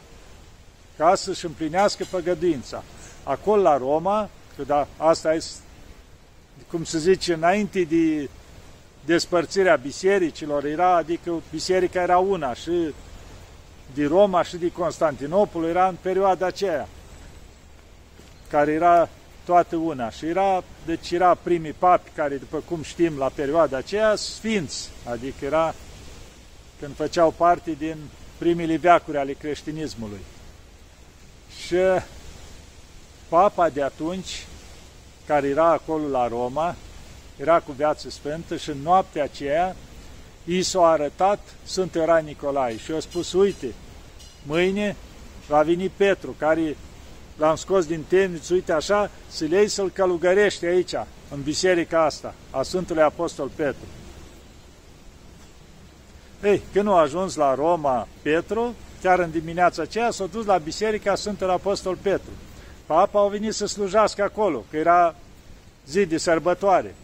ca 0.98 1.16
să-și 1.16 1.46
împlinească 1.46 2.04
făgăduința. 2.04 2.84
Acolo 3.24 3.62
la 3.62 3.78
Roma, 3.78 4.30
că 4.56 4.64
da, 4.64 4.88
asta 4.98 5.34
e, 5.34 5.44
cum 6.70 6.84
se 6.84 6.98
zice, 6.98 7.34
înainte 7.34 7.84
de 7.84 8.30
despărțirea 9.06 9.76
bisericilor, 9.76 10.66
era, 10.66 10.96
adică 10.96 11.42
biserica 11.52 12.02
era 12.02 12.18
una 12.18 12.54
și 12.54 12.94
de 13.94 14.06
Roma 14.06 14.44
și 14.44 14.58
de 14.58 14.72
Constantinopol 14.72 15.66
era 15.66 15.88
în 15.88 15.96
perioada 16.02 16.46
aceea, 16.46 16.88
care 18.50 18.72
era 18.72 19.10
toată 19.46 19.76
una. 19.76 20.10
Și 20.10 20.26
era, 20.26 20.64
deci 20.86 21.12
era 21.12 21.38
primii 21.42 21.76
papi 21.78 22.10
care, 22.16 22.36
după 22.36 22.64
cum 22.70 22.82
știm, 22.82 23.18
la 23.18 23.32
perioada 23.36 23.78
aceea, 23.78 24.16
sfinți, 24.16 24.90
adică 25.10 25.46
era 25.46 25.76
când 26.80 26.96
făceau 26.96 27.32
parte 27.32 27.72
din 27.72 27.98
primele 28.38 28.76
veacuri 28.76 29.18
ale 29.18 29.34
creștinismului. 29.34 30.22
Și 31.66 31.76
papa 33.28 33.70
de 33.70 33.84
atunci, 33.84 34.46
care 35.26 35.48
era 35.48 35.72
acolo 35.72 36.08
la 36.08 36.28
Roma, 36.28 36.76
era 37.38 37.60
cu 37.60 37.72
viață 37.72 38.10
sfântă 38.10 38.56
și 38.56 38.70
în 38.70 38.78
noaptea 38.84 39.24
aceea 39.24 39.76
i 40.44 40.62
s-a 40.62 40.88
arătat 40.88 41.40
Sfânt 41.64 41.94
Ioran 41.94 42.26
Nicolae 42.26 42.78
și 42.78 42.92
i-a 42.92 43.00
spus, 43.00 43.34
uite, 43.34 43.74
mâine 44.44 44.96
va 45.48 45.62
veni 45.62 45.90
Petru, 45.90 46.36
care 46.38 46.78
l-am 47.38 47.56
scos 47.56 47.86
din 47.86 48.04
temniță, 48.08 48.54
uite 48.54 48.72
așa, 48.72 49.12
să-l 49.28 49.52
iei 49.52 49.68
să-l 49.68 49.90
călugărești 49.90 50.66
aici, 50.66 50.94
în 51.32 51.42
biserica 51.44 52.06
asta, 52.06 52.34
a 52.50 52.62
Sfântului 52.62 53.02
Apostol 53.02 53.50
Petru. 53.56 53.86
Ei, 56.44 56.62
când 56.74 56.88
a 56.88 56.92
ajuns 56.92 57.36
la 57.36 57.56
Roma 57.56 58.08
Petru, 58.22 58.76
chiar 59.02 59.20
în 59.20 59.32
dimineața 59.32 59.82
aceea, 59.82 60.12
s-a 60.12 60.26
dus 60.26 60.46
la 60.46 60.58
biserica 60.58 61.16
Sfântului 61.16 61.54
Apostol 61.54 61.96
Petru. 62.02 62.30
Papa 62.86 63.22
a 63.22 63.28
venit 63.28 63.54
să 63.54 63.66
slujească 63.66 64.24
acolo, 64.24 64.64
că 64.70 64.78
era 64.78 65.16
zi 65.88 66.06
de 66.06 66.18
sărbătoare. 66.18 66.96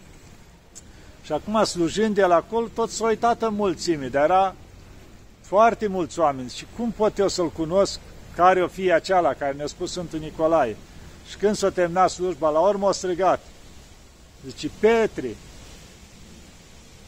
Și 1.24 1.32
acum, 1.32 1.64
slujând 1.64 2.18
el 2.18 2.32
acolo, 2.32 2.68
tot 2.74 2.90
s-a 2.90 3.06
uitat 3.06 3.42
în 3.42 3.54
mulțime, 3.54 4.08
dar 4.08 4.24
era 4.24 4.56
foarte 5.42 5.88
mulți 5.88 6.20
oameni. 6.20 6.50
Și 6.50 6.66
cum 6.76 6.92
pot 6.92 7.18
eu 7.18 7.28
să-l 7.28 7.50
cunosc 7.50 8.00
care 8.36 8.64
o 8.64 8.68
fie 8.68 8.94
aceala 8.94 9.34
care 9.34 9.54
ne-a 9.54 9.68
spus 9.68 9.92
Sfântul 9.92 10.20
Nicolae. 10.20 10.76
Și 11.30 11.38
când 11.38 11.56
s-a 11.56 11.70
terminat 11.70 12.10
slujba, 12.10 12.50
la 12.50 12.60
urmă 12.60 12.88
a 12.88 12.92
strigat. 12.92 13.40
Zice, 14.46 14.70
Petri, 14.80 15.36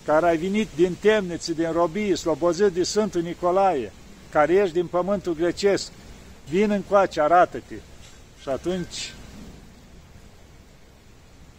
care 0.05 0.27
ai 0.27 0.37
venit 0.37 0.67
din 0.75 0.95
temniță, 0.99 1.53
din 1.53 1.71
robie, 1.71 2.15
slobozit 2.15 2.71
de 2.71 2.83
Sfântul 2.83 3.21
Nicolae, 3.21 3.91
care 4.31 4.53
ești 4.53 4.73
din 4.73 4.87
pământul 4.87 5.35
grecesc, 5.35 5.91
vin 6.49 6.71
încoace, 6.71 7.21
arată-te. 7.21 7.75
Și 8.41 8.49
atunci 8.49 9.13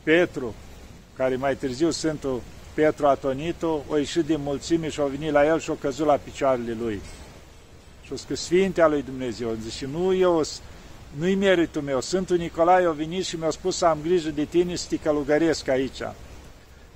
Petru, 0.03 0.55
care 1.17 1.37
mai 1.37 1.57
târziu 1.57 1.91
Sfântul 1.91 2.41
Petru 2.75 3.07
Atonito, 3.07 3.85
a 3.93 3.97
ieșit 3.97 4.25
din 4.25 4.41
mulțime 4.41 4.89
și 4.89 5.01
a 5.01 5.05
venit 5.05 5.33
la 5.33 5.47
el 5.47 5.61
și 5.61 5.71
a 5.71 5.77
căzut 5.81 6.07
la 6.07 6.17
picioarele 6.17 6.77
lui. 6.81 7.01
Și 8.03 8.13
o 8.13 8.17
scris 8.17 8.41
Sfintea 8.41 8.87
lui 8.87 9.03
Dumnezeu. 9.03 9.57
Zice, 9.63 9.87
nu 9.87 10.15
eu, 10.15 10.43
nu-i 11.19 11.35
meritul 11.35 11.83
meu. 11.83 12.01
Sfântul 12.01 12.37
Nicolae 12.37 12.87
a 12.87 12.91
venit 12.91 13.25
și 13.25 13.37
mi-a 13.37 13.51
spus 13.51 13.77
să 13.77 13.87
am 13.87 13.99
grijă 14.03 14.31
de 14.31 14.45
tine 14.45 14.75
să 14.75 14.87
te 14.89 14.97
călugăresc 14.97 15.69
aici. 15.69 16.03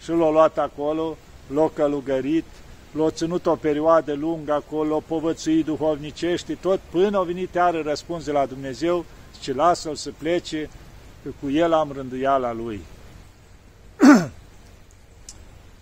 Și 0.02 0.10
l-a 0.10 0.30
luat 0.30 0.58
acolo, 0.58 1.16
l-a 1.54 1.70
călugărit, 1.74 2.44
l-a 2.92 3.10
ținut 3.10 3.46
o 3.46 3.56
perioadă 3.56 4.12
lungă 4.12 4.52
acolo, 4.52 4.94
l-a 4.94 5.02
povățuit 5.06 5.64
duhovnicește, 5.64 6.54
tot 6.54 6.80
până 6.90 7.18
a 7.18 7.22
venit 7.22 7.54
iară 7.54 7.82
răspuns 7.84 8.24
de 8.24 8.32
la 8.32 8.46
Dumnezeu, 8.46 9.04
și 9.40 9.52
lasă-l 9.52 9.94
să 9.94 10.10
plece, 10.18 10.70
că 11.22 11.30
cu 11.40 11.50
el 11.50 11.72
am 11.72 11.92
rânduiala 11.92 12.52
lui. 12.52 12.80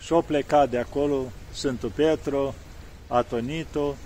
și-o 0.05 0.21
plecat 0.21 0.71
de 0.71 0.79
acolo 0.79 1.25
Sfântul 1.53 1.93
Petru, 1.95 2.55
Atonito, 3.07 3.97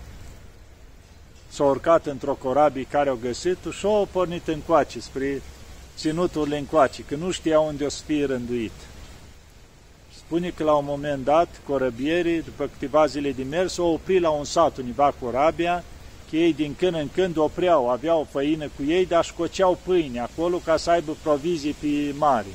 s-a 1.49 1.65
urcat 1.65 2.07
într-o 2.07 2.35
corabie 2.35 2.87
care 2.91 3.09
au 3.09 3.19
găsit-o 3.23 3.71
și 3.71 3.87
au 3.87 4.09
pornit 4.13 4.49
încoace, 4.49 5.01
spre 5.01 5.43
ținuturile 5.97 6.59
încoace, 6.59 7.03
că 7.03 7.15
nu 7.15 7.31
știa 7.31 7.61
unde 7.61 7.85
o 7.85 7.89
să 7.89 8.03
fie 8.07 8.25
rânduit. 8.25 8.73
Spune 10.33 10.53
că 10.57 10.65
la 10.65 10.73
un 10.73 10.85
moment 10.85 11.25
dat, 11.25 11.49
corăbierii, 11.67 12.43
după 12.43 12.71
câteva 12.73 13.07
zile 13.07 13.33
de 13.33 13.43
mers, 13.43 13.79
au 13.79 13.93
oprit 13.93 14.21
la 14.21 14.31
un 14.31 14.45
sat 14.45 14.77
univa 14.77 15.15
corabia, 15.21 15.85
că 16.31 16.37
ei 16.37 16.53
din 16.53 16.75
când 16.79 16.95
în 16.95 17.09
când 17.15 17.37
opreau, 17.37 17.91
aveau 17.91 18.21
o 18.21 18.27
făină 18.31 18.65
cu 18.77 18.83
ei, 18.87 19.07
dar 19.07 19.25
școceau 19.25 19.79
pâine 19.85 20.21
acolo 20.21 20.57
ca 20.65 20.77
să 20.77 20.91
aibă 20.91 21.17
provizii 21.23 21.77
pe 21.81 22.15
mare. 22.19 22.55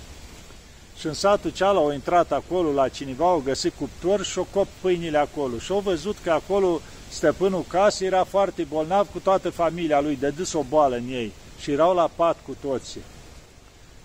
Și 0.99 1.05
în 1.07 1.13
satul 1.13 1.51
cealaltă 1.51 1.79
au 1.79 1.93
intrat 1.93 2.31
acolo 2.31 2.71
la 2.71 2.87
cineva, 2.87 3.25
au 3.25 3.41
găsit 3.45 3.73
cuptor 3.79 4.23
și 4.23 4.37
au 4.37 4.47
cop 4.53 4.67
pâinile 4.81 5.17
acolo. 5.17 5.57
Și 5.57 5.71
au 5.71 5.79
văzut 5.79 6.17
că 6.23 6.31
acolo 6.31 6.81
stăpânul 7.09 7.65
casei 7.67 8.07
era 8.07 8.23
foarte 8.23 8.63
bolnav 8.69 9.07
cu 9.11 9.19
toată 9.19 9.49
familia 9.49 10.01
lui, 10.01 10.17
de 10.19 10.29
dus 10.29 10.53
o 10.53 10.63
boală 10.69 10.95
în 10.95 11.07
ei 11.09 11.31
și 11.59 11.71
erau 11.71 11.95
la 11.95 12.09
pat 12.15 12.37
cu 12.45 12.55
toții. 12.61 13.01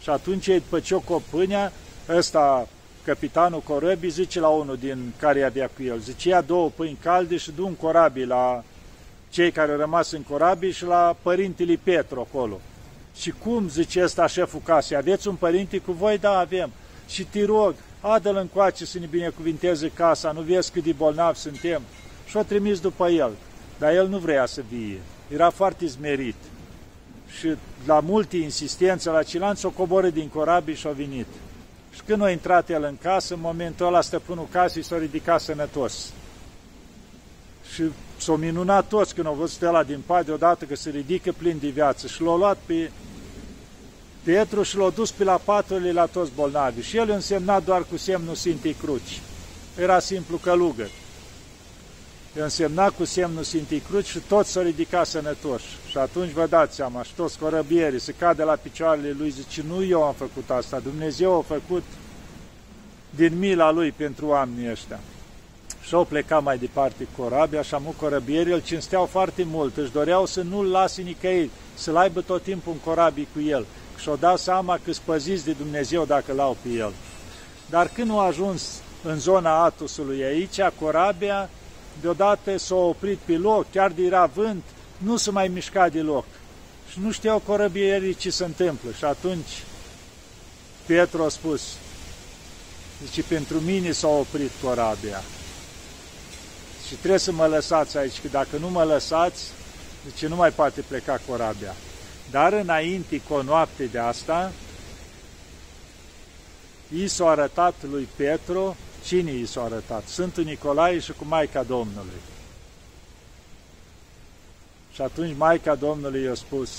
Și 0.02 0.10
atunci, 0.10 0.46
după 0.46 0.80
ce 0.80 0.94
o 0.94 0.98
copânia, 0.98 1.72
ăsta, 2.08 2.66
capitanul 3.04 3.60
corăbii, 3.60 4.10
zice 4.10 4.40
la 4.40 4.48
unul 4.48 4.76
din 4.76 5.12
care 5.18 5.42
avea 5.42 5.70
cu 5.76 5.82
el, 5.82 5.98
zice, 5.98 6.28
ia 6.28 6.40
două 6.40 6.70
pâini 6.74 6.98
calde 7.02 7.36
și 7.36 7.50
du 7.50 7.66
un 7.66 7.74
corabii 7.74 8.26
la 8.26 8.64
cei 9.30 9.50
care 9.50 9.72
au 9.72 9.78
rămas 9.78 10.10
în 10.10 10.22
corabii 10.22 10.72
și 10.72 10.84
la 10.84 11.16
părintele 11.22 11.78
Petru 11.82 12.20
acolo. 12.20 12.60
Și 13.16 13.30
cum, 13.30 13.68
zice 13.68 14.02
ăsta 14.02 14.26
șeful 14.26 14.60
casei, 14.64 14.96
aveți 14.96 15.28
un 15.28 15.34
părinte 15.34 15.78
cu 15.78 15.92
voi? 15.92 16.18
Da, 16.18 16.38
avem. 16.38 16.70
Și 17.08 17.24
te 17.24 17.44
rog, 17.44 17.74
adă-l 18.00 18.36
încoace 18.36 18.84
să 18.84 18.98
ne 18.98 19.06
binecuvinteze 19.06 19.90
casa, 19.94 20.32
nu 20.32 20.40
vezi 20.40 20.72
cât 20.72 20.84
de 20.84 20.92
bolnavi 20.92 21.38
suntem? 21.38 21.82
și 22.32 22.38
o 22.38 22.42
trimis 22.42 22.80
după 22.80 23.08
el. 23.08 23.30
Dar 23.78 23.94
el 23.94 24.08
nu 24.08 24.18
vrea 24.18 24.46
să 24.46 24.62
vie. 24.68 24.98
Era 25.28 25.50
foarte 25.50 25.86
zmerit. 25.86 26.34
Și 27.38 27.54
la 27.86 28.00
multe 28.00 28.36
insistențe 28.36 29.10
la 29.10 29.22
Cilanț 29.22 29.58
s-o 29.58 29.70
coboră 29.70 30.08
din 30.08 30.28
corabii 30.28 30.74
și 30.74 30.86
a 30.86 30.90
venit. 30.90 31.26
Și 31.94 32.00
când 32.06 32.22
a 32.22 32.30
intrat 32.30 32.70
el 32.70 32.82
în 32.82 32.96
casă, 33.02 33.34
în 33.34 33.40
momentul 33.40 33.86
ăla 33.86 34.00
stăpânul 34.00 34.48
casei 34.50 34.82
s-a 34.82 34.98
ridicat 34.98 35.40
sănătos. 35.40 36.12
Și 37.74 37.82
s-au 38.16 38.36
minunat 38.36 38.88
toți 38.88 39.14
când 39.14 39.26
au 39.26 39.34
văzut 39.34 39.62
ăla 39.62 39.82
din 39.82 40.02
pat 40.06 40.24
deodată 40.24 40.64
că 40.64 40.76
se 40.76 40.90
ridică 40.90 41.32
plin 41.32 41.58
de 41.60 41.68
viață 41.68 42.06
și 42.06 42.22
l-au 42.22 42.36
luat 42.36 42.58
pe 42.66 42.90
Petru 44.22 44.62
și 44.62 44.76
l-au 44.76 44.90
dus 44.90 45.10
pe 45.10 45.24
la 45.24 45.40
paturile 45.44 45.92
la 45.92 46.06
toți 46.06 46.32
bolnavi. 46.34 46.80
Și 46.80 46.96
el 46.96 47.10
însemna 47.10 47.60
doar 47.60 47.84
cu 47.90 47.96
semnul 47.96 48.34
Sfintei 48.34 48.72
Cruci. 48.72 49.20
Era 49.78 49.98
simplu 49.98 50.36
călugăr 50.36 50.88
însemna 52.40 52.90
cu 52.90 53.04
semnul 53.04 53.42
Sfintei 53.42 53.78
Cruci 53.78 54.06
și 54.06 54.18
toți 54.18 54.50
s-au 54.50 54.62
ridicat 54.62 55.06
sănătoși. 55.06 55.66
Și 55.90 55.98
atunci 55.98 56.30
vă 56.30 56.46
dați 56.46 56.74
seama, 56.74 57.02
și 57.02 57.14
toți 57.14 57.38
corăbierii 57.38 58.00
se 58.00 58.14
cade 58.18 58.42
la 58.42 58.56
picioarele 58.62 59.14
lui, 59.18 59.30
zice, 59.30 59.64
nu 59.68 59.84
eu 59.84 60.02
am 60.02 60.14
făcut 60.14 60.50
asta, 60.50 60.78
Dumnezeu 60.78 61.38
a 61.38 61.42
făcut 61.42 61.82
din 63.10 63.38
mila 63.38 63.70
lui 63.70 63.90
pentru 63.90 64.26
oamenii 64.26 64.70
ăștia. 64.70 65.00
Și 65.82 65.94
au 65.94 66.04
plecat 66.04 66.42
mai 66.42 66.58
departe 66.58 67.06
cu 67.14 67.22
corabia, 67.22 67.58
așa 67.58 67.76
mu 67.76 67.94
corăbierii 67.98 68.52
îl 68.52 68.62
cinsteau 68.62 69.06
foarte 69.06 69.46
mult, 69.50 69.76
își 69.76 69.92
doreau 69.92 70.26
să 70.26 70.42
nu-l 70.42 70.70
lase 70.70 71.02
nicăieri, 71.02 71.50
să-l 71.74 71.96
aibă 71.96 72.20
tot 72.20 72.42
timpul 72.42 72.72
în 72.72 72.78
corabii 72.78 73.28
cu 73.34 73.40
el. 73.40 73.66
Și-au 74.00 74.16
dat 74.16 74.38
seama 74.38 74.78
că 74.84 74.92
spăziți 74.92 75.44
de 75.44 75.52
Dumnezeu 75.52 76.04
dacă 76.04 76.32
l-au 76.32 76.56
pe 76.62 76.68
el. 76.68 76.92
Dar 77.70 77.88
când 77.88 78.10
au 78.10 78.20
ajuns 78.20 78.80
în 79.02 79.18
zona 79.18 79.64
Atusului 79.64 80.22
aici, 80.22 80.60
corabia, 80.80 81.50
deodată 82.00 82.56
s-a 82.56 82.74
oprit 82.74 83.18
pe 83.18 83.32
loc, 83.32 83.70
chiar 83.70 83.90
de 83.90 84.02
era 84.02 84.26
vânt, 84.26 84.64
nu 84.98 85.16
se 85.16 85.30
mai 85.30 85.48
mișca 85.48 85.88
deloc. 85.88 86.24
Și 86.90 86.98
nu 87.00 87.10
știau 87.10 87.38
corăbierii 87.38 88.14
ce 88.14 88.30
se 88.30 88.44
întâmplă. 88.44 88.90
Și 88.96 89.04
atunci 89.04 89.62
Petru 90.86 91.22
a 91.22 91.28
spus, 91.28 91.62
zice, 93.04 93.22
pentru 93.22 93.60
mine 93.60 93.92
s-a 93.92 94.08
oprit 94.08 94.50
corabia. 94.62 95.22
Și 96.88 96.94
trebuie 96.94 97.18
să 97.18 97.32
mă 97.32 97.46
lăsați 97.46 97.96
aici, 97.96 98.20
că 98.22 98.28
dacă 98.28 98.56
nu 98.56 98.70
mă 98.70 98.84
lăsați, 98.84 99.42
zice, 100.10 100.26
nu 100.26 100.36
mai 100.36 100.50
poate 100.50 100.80
pleca 100.80 101.20
corabia. 101.28 101.74
Dar 102.30 102.52
înainte, 102.52 103.20
cu 103.28 103.34
o 103.34 103.42
noapte 103.42 103.84
de 103.84 103.98
asta, 103.98 104.52
i 106.96 107.06
s-a 107.08 107.28
arătat 107.28 107.74
lui 107.90 108.08
Petru, 108.16 108.76
cine 109.04 109.32
i 109.32 109.46
s-a 109.46 109.62
arătat? 109.62 110.06
Sfântul 110.06 110.44
Nicolae 110.44 110.98
și 110.98 111.12
cu 111.12 111.24
Maica 111.24 111.62
Domnului. 111.62 112.20
Și 114.92 115.02
atunci 115.02 115.36
Maica 115.36 115.74
Domnului 115.74 116.22
i-a 116.22 116.34
spus, 116.34 116.70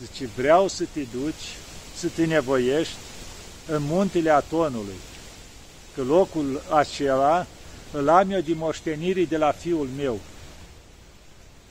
zice, 0.00 0.28
vreau 0.36 0.68
să 0.68 0.84
te 0.92 1.00
duci, 1.12 1.56
să 1.96 2.08
te 2.08 2.24
nevoiești 2.24 2.94
în 3.68 3.82
muntele 3.82 4.30
Atonului, 4.30 4.98
că 5.94 6.02
locul 6.02 6.62
acela 6.70 7.46
îl 7.92 8.08
am 8.08 8.30
eu 8.30 8.40
de 8.40 8.52
moștenire 8.54 9.24
de 9.24 9.36
la 9.36 9.52
fiul 9.52 9.88
meu. 9.96 10.20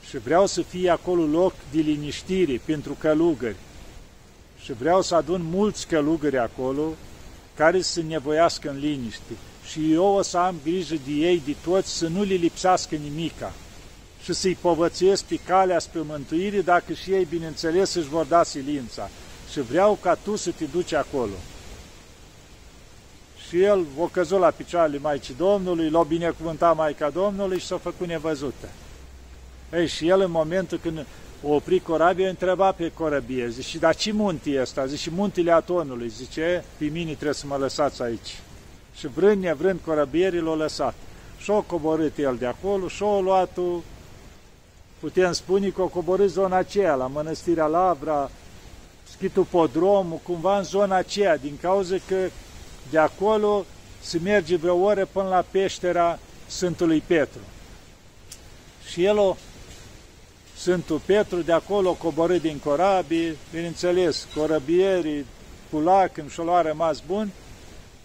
Și 0.08 0.18
vreau 0.18 0.46
să 0.46 0.62
fie 0.62 0.90
acolo 0.90 1.26
loc 1.26 1.54
de 1.70 1.80
liniștire 1.80 2.60
pentru 2.64 2.96
călugări. 2.98 3.56
Și 4.62 4.72
vreau 4.72 5.02
să 5.02 5.14
adun 5.14 5.42
mulți 5.42 5.86
călugări 5.86 6.38
acolo 6.38 6.92
care 7.56 7.82
să 7.82 8.02
nevoiască 8.02 8.70
în 8.70 8.78
liniște. 8.78 9.32
Și 9.66 9.92
eu 9.92 10.04
o 10.04 10.22
să 10.22 10.38
am 10.38 10.54
grijă 10.62 10.94
de 11.06 11.12
ei, 11.12 11.42
de 11.46 11.54
toți, 11.64 11.96
să 11.96 12.06
nu 12.06 12.22
le 12.22 12.34
lipsească 12.34 12.94
nimica 12.94 13.52
și 14.24 14.32
să-i 14.32 14.58
povățuiesc 14.60 15.24
pe 15.24 15.38
calea 15.46 15.78
spre 15.78 16.00
mântuire, 16.00 16.60
dacă 16.60 16.92
și 16.92 17.12
ei, 17.12 17.24
bineînțeles, 17.24 17.94
își 17.94 18.08
vor 18.08 18.24
da 18.24 18.42
silința. 18.42 19.08
Și 19.52 19.60
vreau 19.60 19.98
ca 20.00 20.14
tu 20.14 20.36
să 20.36 20.50
te 20.50 20.64
duci 20.64 20.92
acolo. 20.92 21.32
Și 23.48 23.62
el 23.62 23.84
o 23.98 24.04
căzut 24.04 24.38
la 24.38 24.50
picioarele 24.50 24.98
Maicii 24.98 25.34
Domnului, 25.34 25.90
l-a 25.90 26.02
binecuvântat 26.02 26.76
Maica 26.76 27.10
Domnului 27.10 27.58
și 27.58 27.66
s-a 27.66 27.78
făcut 27.78 28.06
nevăzută. 28.06 28.68
Ei, 29.72 29.86
și 29.86 30.08
el 30.08 30.20
în 30.20 30.30
momentul 30.30 30.78
când 30.82 30.98
o 30.98 31.02
opri 31.46 31.80
corabia, 31.80 32.28
întreba 32.28 32.72
pe 32.72 32.92
corăbie, 32.94 33.48
zice, 33.48 33.78
dar 33.78 33.94
ce 33.94 34.12
munte 34.12 34.50
e 34.50 34.60
ăsta? 34.60 34.86
Zice, 34.86 35.10
muntele 35.10 35.52
Atonului. 35.52 36.08
Zice, 36.08 36.64
pe 36.78 36.84
mine 36.84 37.12
trebuie 37.12 37.34
să 37.34 37.46
mă 37.46 37.56
lăsați 37.56 38.02
aici. 38.02 38.40
Și 38.96 39.06
vrând 39.06 39.42
nevrând 39.42 39.80
corăbierii 39.84 40.40
l-a 40.40 40.54
lăsat. 40.54 40.94
Și-a 41.38 41.54
coborât 41.54 42.18
el 42.18 42.36
de 42.38 42.46
acolo 42.46 42.88
și-a 42.88 43.18
luat 43.18 43.58
putem 44.98 45.32
spune 45.32 45.68
că 45.68 45.82
a 45.82 45.84
coborât 45.84 46.30
zona 46.30 46.56
aceea, 46.56 46.94
la 46.94 47.06
Mănăstirea 47.06 47.66
Lavra, 47.66 48.30
Schitul 49.10 49.44
Podromul, 49.44 50.20
cumva 50.22 50.58
în 50.58 50.64
zona 50.64 50.96
aceea, 50.96 51.36
din 51.36 51.58
cauza 51.60 51.96
că 52.08 52.16
de 52.90 52.98
acolo 52.98 53.64
se 54.00 54.18
merge 54.22 54.56
vreo 54.56 54.76
oră 54.76 55.08
până 55.12 55.28
la 55.28 55.44
peștera 55.50 56.18
Sfântului 56.46 57.02
Petru. 57.06 57.40
Și 58.90 59.04
el, 59.04 59.18
o, 59.18 59.36
Sfântul 60.64 61.00
Petru, 61.06 61.40
de 61.40 61.52
acolo 61.52 61.92
coborât 61.92 62.40
din 62.40 62.58
corabii, 62.64 63.36
bineînțeles, 63.52 64.26
corăbierii, 64.36 65.26
cu 65.70 65.78
lacrimi 65.78 66.28
și-o 66.28 66.42
lua 66.42 66.62
rămas 66.62 67.02
bun, 67.06 67.30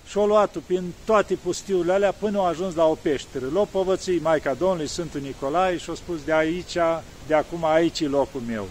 și-o 0.07 0.25
luat 0.25 0.57
prin 0.57 0.93
toate 1.05 1.35
pustiurile 1.35 1.93
alea 1.93 2.11
până 2.11 2.37
au 2.37 2.45
ajuns 2.45 2.75
la 2.75 2.85
o 2.85 2.93
peșteră. 2.93 3.45
L-o 3.53 3.65
povății 3.65 4.19
Maica 4.19 4.53
Domnului, 4.53 4.87
Sfântul 4.87 5.19
Nicolae 5.19 5.77
și-a 5.77 5.93
spus 5.93 6.23
de 6.23 6.33
aici, 6.33 6.77
de 7.27 7.33
acum 7.33 7.65
aici 7.65 7.99
e 7.99 8.07
locul 8.07 8.41
meu. 8.47 8.67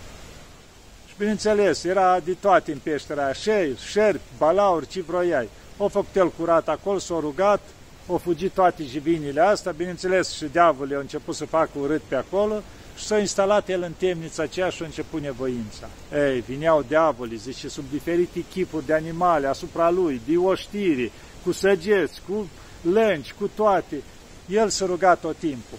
Și 1.08 1.14
bineînțeles, 1.18 1.84
era 1.84 2.20
de 2.20 2.32
toate 2.40 2.72
în 2.72 2.78
peștera 2.82 3.24
aia, 3.24 3.32
șerpi, 3.32 3.82
șerpi, 3.90 4.20
balauri, 4.38 4.86
ce 4.86 5.00
vroiai. 5.00 5.48
O 5.76 5.88
făcut 5.88 6.16
el 6.16 6.30
curat 6.30 6.68
acolo, 6.68 6.98
s-a 6.98 7.18
rugat, 7.20 7.60
au 8.08 8.16
fugit 8.16 8.52
toate 8.52 8.82
jivinile 8.84 9.40
astea, 9.40 9.72
bineînțeles 9.72 10.32
și 10.32 10.44
diavolul 10.44 10.96
a 10.96 11.00
început 11.00 11.34
să 11.34 11.46
facă 11.46 11.70
urât 11.74 12.02
pe 12.08 12.14
acolo 12.14 12.62
și 12.96 13.04
s-a 13.04 13.18
instalat 13.18 13.68
el 13.68 13.82
în 13.82 13.92
temnița 13.98 14.42
aceea 14.42 14.68
și 14.68 14.82
a 14.82 14.84
început 14.84 15.20
nevoința. 15.20 15.88
Ei, 16.14 16.40
vineau 16.40 16.84
diavolii, 16.88 17.36
zice, 17.36 17.68
sub 17.68 17.84
diferite 17.90 18.44
chipuri 18.50 18.86
de 18.86 18.94
animale 18.94 19.46
asupra 19.46 19.90
lui, 19.90 20.20
de 20.26 20.36
oștiri, 20.36 21.12
cu 21.44 21.52
săgeți, 21.52 22.20
cu 22.28 22.48
lângi, 22.82 23.32
cu 23.38 23.50
toate. 23.54 24.02
El 24.46 24.68
s-a 24.68 24.86
rugat 24.86 25.20
tot 25.20 25.36
timpul. 25.36 25.78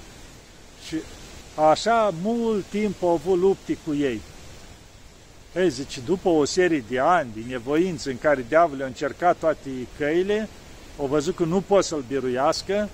Și 0.88 0.96
așa 1.56 2.14
mult 2.22 2.66
timp 2.66 3.04
au 3.04 3.10
avut 3.10 3.40
lupte 3.40 3.78
cu 3.86 3.94
ei. 3.94 4.22
Ei, 5.56 5.70
zice, 5.70 6.00
după 6.06 6.30
o 6.30 6.46
serie 6.46 6.84
de 6.90 7.00
ani 7.00 7.30
de 7.34 7.42
nevoință 7.48 8.10
în 8.10 8.18
care 8.18 8.46
diavolul 8.48 8.84
a 8.84 8.86
încercat 8.86 9.38
toate 9.38 9.70
căile, 9.98 10.50
au 11.00 11.06
văzut 11.06 11.36
că 11.36 11.44
nu 11.44 11.62
pot 11.62 11.84
să-l 11.84 12.04
biruiască, 12.08 12.90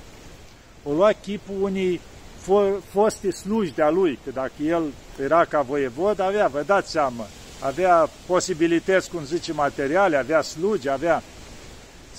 o 0.83 0.91
lua 0.91 1.11
chipul 1.21 1.55
unii 1.61 2.01
foste 2.89 3.31
sluji 3.31 3.73
de-a 3.73 3.89
lui, 3.89 4.19
că 4.23 4.31
dacă 4.31 4.53
el 4.65 4.83
era 5.23 5.45
ca 5.45 5.61
voievod, 5.61 6.19
avea, 6.19 6.47
vă 6.47 6.63
dați 6.65 6.91
seama, 6.91 7.27
avea 7.59 8.09
posibilități, 8.25 9.09
cum 9.09 9.25
zice, 9.25 9.53
materiale, 9.53 10.17
avea 10.17 10.41
slugi, 10.41 10.89
avea... 10.89 11.23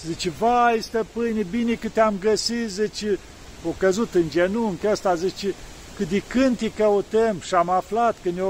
Zice, 0.07 0.31
vai, 0.39 0.79
stăpâne, 0.81 1.43
bine 1.51 1.75
că 1.75 1.89
te-am 1.89 2.15
găsit, 2.21 2.69
zice, 2.69 3.19
o 3.65 3.71
căzut 3.79 4.15
în 4.15 4.31
genunchi, 4.31 4.89
ăsta 4.89 5.15
zice, 5.15 5.55
că 5.97 6.05
de 6.05 6.23
când 6.29 6.59
te 6.59 6.71
căutăm? 6.71 7.41
Și 7.41 7.55
am 7.55 7.69
aflat 7.69 8.17
că 8.23 8.31
ne 8.31 8.43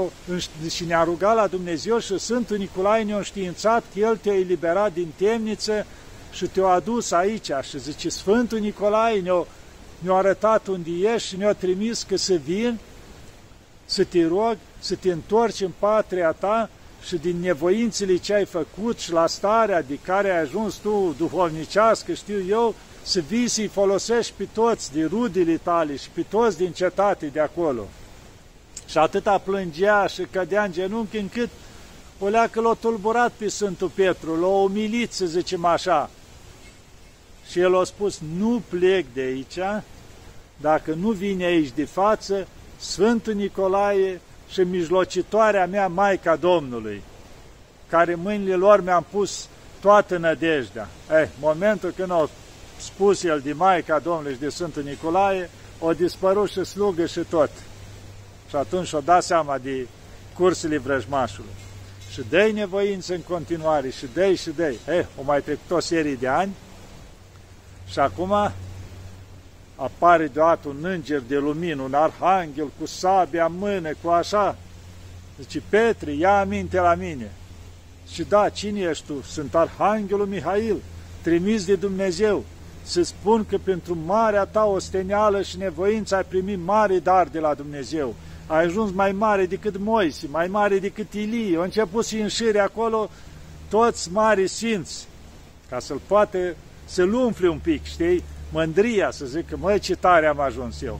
și 0.69 0.85
ne-a 0.85 1.03
rugat 1.03 1.35
la 1.35 1.47
Dumnezeu 1.47 1.99
și 1.99 2.19
Sfântul 2.19 2.57
Nicolae 2.57 3.03
ne-a 3.03 3.21
științat 3.21 3.83
că 3.93 3.99
El 3.99 4.17
te-a 4.17 4.33
eliberat 4.33 4.93
din 4.93 5.13
temniță 5.17 5.85
și 6.31 6.45
te-a 6.45 6.65
adus 6.65 7.11
aici. 7.11 7.49
Și 7.69 7.79
zice, 7.79 8.09
Sfântul 8.09 8.59
Nicolae 8.59 9.19
ne-a 9.19 9.45
ne-a 9.99 10.13
arătat 10.13 10.67
unde 10.67 10.89
ești 11.13 11.27
și 11.27 11.37
ne-a 11.37 11.53
trimis 11.53 12.03
că 12.03 12.15
să 12.15 12.33
vin, 12.33 12.79
să 13.85 14.03
te 14.03 14.27
rog, 14.27 14.57
să 14.79 14.95
te 14.95 15.11
întorci 15.11 15.61
în 15.61 15.71
patria 15.79 16.31
ta 16.31 16.69
și 17.05 17.15
din 17.15 17.39
nevoințele 17.39 18.15
ce 18.15 18.33
ai 18.33 18.45
făcut 18.45 18.99
și 18.99 19.11
la 19.11 19.27
starea 19.27 19.81
de 19.81 19.99
care 20.03 20.29
ai 20.29 20.41
ajuns 20.41 20.75
tu 20.75 21.15
duhovnicească, 21.17 22.13
știu 22.13 22.45
eu, 22.49 22.75
să 23.01 23.19
vii 23.19 23.47
să-i 23.47 23.67
folosești 23.67 24.33
pe 24.37 24.47
toți 24.53 24.93
de 24.93 25.05
rudele 25.05 25.57
tale 25.63 25.95
și 25.95 26.09
pe 26.09 26.21
toți 26.29 26.57
din 26.57 26.71
cetate 26.71 27.25
de 27.25 27.39
acolo. 27.39 27.87
Și 28.87 28.97
atâta 28.97 29.37
plângea 29.37 30.07
și 30.07 30.27
cădea 30.31 30.63
în 30.63 30.71
genunchi 30.71 31.17
încât 31.17 31.49
o 32.19 32.27
leacă 32.27 32.61
l-a 32.61 32.73
tulburat 32.73 33.31
pe 33.37 33.47
Sfântul 33.47 33.91
Petru, 33.95 34.39
l-a 34.39 34.47
umilit, 34.47 35.11
să 35.11 35.25
zicem 35.25 35.65
așa, 35.65 36.09
și 37.49 37.59
el 37.59 37.79
a 37.79 37.83
spus, 37.83 38.19
nu 38.37 38.61
plec 38.69 39.05
de 39.13 39.21
aici 39.21 39.59
dacă 40.57 40.93
nu 40.93 41.09
vine 41.09 41.45
aici 41.45 41.71
de 41.75 41.85
față 41.85 42.47
Sfântul 42.77 43.33
Nicolae 43.33 44.21
și 44.49 44.59
mijlocitoarea 44.59 45.65
mea, 45.65 45.87
Maica 45.87 46.35
Domnului, 46.35 47.01
care 47.89 48.15
mâinile 48.15 48.55
lor 48.55 48.83
mi-am 48.83 49.05
pus 49.11 49.47
toată 49.81 50.17
nădejdea. 50.17 50.87
Eh, 51.11 51.27
momentul 51.39 51.93
când 51.95 52.11
au 52.11 52.29
spus 52.77 53.23
el 53.23 53.39
de 53.39 53.53
Maica 53.53 53.99
Domnului 53.99 54.33
și 54.33 54.39
de 54.39 54.49
Sfântul 54.49 54.83
Nicolae, 54.83 55.49
o 55.79 55.93
dispărut 55.93 56.49
și 56.49 56.63
slugă 56.63 57.05
și 57.05 57.19
tot. 57.19 57.49
Și 58.49 58.55
atunci 58.55 58.93
o 58.93 58.99
dat 58.99 59.23
seama 59.23 59.57
de 59.57 59.87
cursele 60.33 60.77
vrăjmașului. 60.77 61.49
Și 62.11 62.21
dă 62.29 62.49
nevoință 62.53 63.13
în 63.13 63.21
continuare, 63.21 63.89
și 63.89 64.05
dă 64.13 64.33
și 64.33 64.49
dă 64.49 64.73
Eh, 64.85 65.05
o 65.19 65.23
mai 65.23 65.41
trecut 65.41 65.71
o 65.71 65.79
serie 65.79 66.13
de 66.13 66.27
ani, 66.27 66.51
și 67.91 67.99
acum 67.99 68.51
apare 69.75 70.27
deodată 70.27 70.67
un 70.67 70.77
înger 70.81 71.21
de 71.27 71.37
lumină, 71.37 71.81
un 71.81 71.93
arhanghel 71.93 72.71
cu 72.79 72.85
sabia 72.85 73.45
în 73.45 73.53
mână, 73.57 73.89
cu 74.01 74.09
așa. 74.09 74.57
Zice, 75.39 75.61
Petre, 75.69 76.11
ia 76.11 76.39
aminte 76.39 76.79
la 76.79 76.95
mine. 76.95 77.31
Și 78.11 78.23
da, 78.23 78.49
cine 78.49 78.79
ești 78.79 79.05
tu? 79.05 79.21
Sunt 79.21 79.55
arhanghelul 79.55 80.25
Mihail, 80.25 80.81
trimis 81.21 81.65
de 81.65 81.75
Dumnezeu, 81.75 82.43
să 82.83 83.03
spun 83.03 83.45
că 83.45 83.57
pentru 83.63 83.97
marea 84.05 84.45
ta 84.45 84.65
ostenială 84.65 85.41
și 85.41 85.57
nevoință 85.57 86.15
ai 86.15 86.23
primit 86.23 86.59
mare 86.65 86.99
dar 86.99 87.27
de 87.27 87.39
la 87.39 87.53
Dumnezeu. 87.53 88.15
Ai 88.47 88.63
ajuns 88.63 88.91
mai 88.91 89.11
mare 89.11 89.45
decât 89.45 89.77
Moise, 89.77 90.27
mai 90.31 90.47
mare 90.47 90.79
decât 90.79 91.13
Ilie. 91.13 91.57
Au 91.57 91.63
început 91.63 92.05
să 92.05 92.15
înșire 92.15 92.59
acolo 92.59 93.09
toți 93.69 94.11
mari 94.11 94.47
sfinți, 94.47 95.07
ca 95.69 95.79
să-l 95.79 96.01
poate 96.07 96.55
să-l 96.87 97.13
umfle 97.13 97.47
un 97.49 97.59
pic, 97.59 97.83
știi? 97.83 98.23
Mândria, 98.51 99.11
să 99.11 99.25
zic 99.25 99.49
că, 99.49 99.57
măi, 99.57 99.79
ce 99.79 99.95
tare 99.95 100.27
am 100.27 100.39
ajuns 100.39 100.81
eu. 100.81 100.99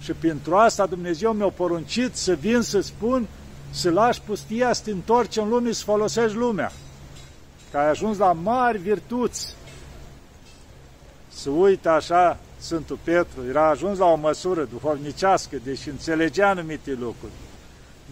Și 0.00 0.12
pentru 0.12 0.56
asta 0.56 0.86
Dumnezeu 0.86 1.32
mi-a 1.32 1.48
poruncit 1.48 2.16
să 2.16 2.32
vin 2.32 2.60
să 2.60 2.80
spun, 2.80 3.26
să 3.70 3.90
lași 3.90 4.20
pustia, 4.20 4.72
să 4.72 4.82
te 4.84 4.90
întorci 4.90 5.36
în 5.36 5.48
lume, 5.48 5.72
să 5.72 5.84
folosești 5.84 6.36
lumea. 6.36 6.72
Că 7.70 7.78
ai 7.78 7.88
ajuns 7.88 8.18
la 8.18 8.32
mari 8.32 8.78
virtuți. 8.78 9.54
să 11.28 11.50
uită 11.50 11.90
așa 11.90 12.38
Sfântul 12.58 12.98
Petru, 13.04 13.44
era 13.48 13.68
ajuns 13.68 13.98
la 13.98 14.06
o 14.06 14.16
măsură 14.16 14.64
duhovnicească, 14.64 15.56
deși 15.64 15.88
înțelegea 15.88 16.48
anumite 16.48 16.90
lucruri. 16.90 17.32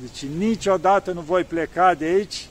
Deci 0.00 0.30
niciodată 0.38 1.12
nu 1.12 1.20
voi 1.20 1.44
pleca 1.44 1.94
de 1.94 2.04
aici 2.04 2.46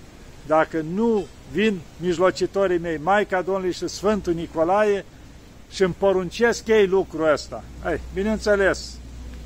dacă 0.47 0.85
nu 0.93 1.25
vin 1.51 1.79
mijlocitorii 1.97 2.77
mei, 2.77 2.97
Maica 2.97 3.41
Domnului 3.41 3.73
și 3.73 3.87
Sfântul 3.87 4.33
Nicolae 4.33 5.05
și 5.71 5.83
îmi 5.83 5.95
poruncesc 5.97 6.67
ei 6.67 6.87
lucrul 6.87 7.31
ăsta. 7.31 7.63
Ei, 7.89 8.01
bineînțeles, 8.13 8.91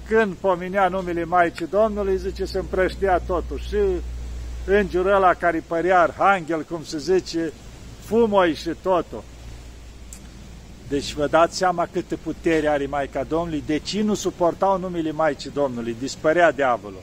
când 0.08 0.34
pominea 0.34 0.88
numele 0.88 1.23
Maicii 1.23 1.67
Domnului, 1.67 2.17
zice, 2.17 2.45
se 2.45 2.58
împrăștea 2.58 3.17
totul 3.17 3.60
și 3.60 3.77
îngerul 4.65 5.13
ăla 5.13 5.34
care 5.34 5.63
părea 5.67 6.01
arhanghel, 6.01 6.62
cum 6.63 6.84
se 6.84 6.97
zice, 6.97 7.53
fumoi 8.03 8.53
și 8.53 8.69
totul. 8.81 9.23
Deci 10.88 11.13
vă 11.13 11.27
dați 11.27 11.58
seama 11.58 11.88
câtă 11.91 12.17
putere 12.23 12.67
are 12.67 12.86
Maica 12.86 13.23
Domnului, 13.23 13.63
deci 13.65 14.01
nu 14.01 14.13
suportau 14.13 14.79
numele 14.79 15.12
Maicii 15.12 15.49
Domnului, 15.49 15.95
dispărea 15.99 16.51
diavolul. 16.51 17.01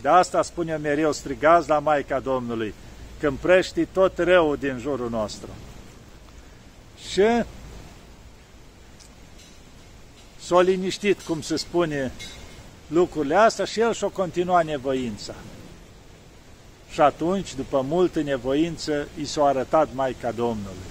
De 0.00 0.08
asta 0.08 0.42
spune 0.42 0.76
mereu, 0.76 1.12
strigați 1.12 1.68
la 1.68 1.78
Maica 1.78 2.20
Domnului, 2.20 2.74
când 3.20 3.38
prești 3.38 3.84
tot 3.84 4.18
răul 4.18 4.56
din 4.56 4.78
jurul 4.78 5.10
nostru. 5.10 5.48
Și 7.10 7.44
s-a 10.40 10.60
liniștit, 10.60 11.20
cum 11.20 11.40
se 11.40 11.56
spune, 11.56 12.12
lucrurile 12.86 13.34
astea 13.34 13.64
și 13.64 13.80
el 13.80 13.92
și-o 13.92 14.08
continua 14.08 14.62
nevoința. 14.62 15.34
Și 16.90 17.00
atunci, 17.00 17.54
după 17.54 17.80
multă 17.80 18.22
nevoință, 18.22 19.08
i 19.20 19.24
s-a 19.24 19.44
arătat 19.44 19.88
Maica 19.94 20.30
Domnului. 20.30 20.90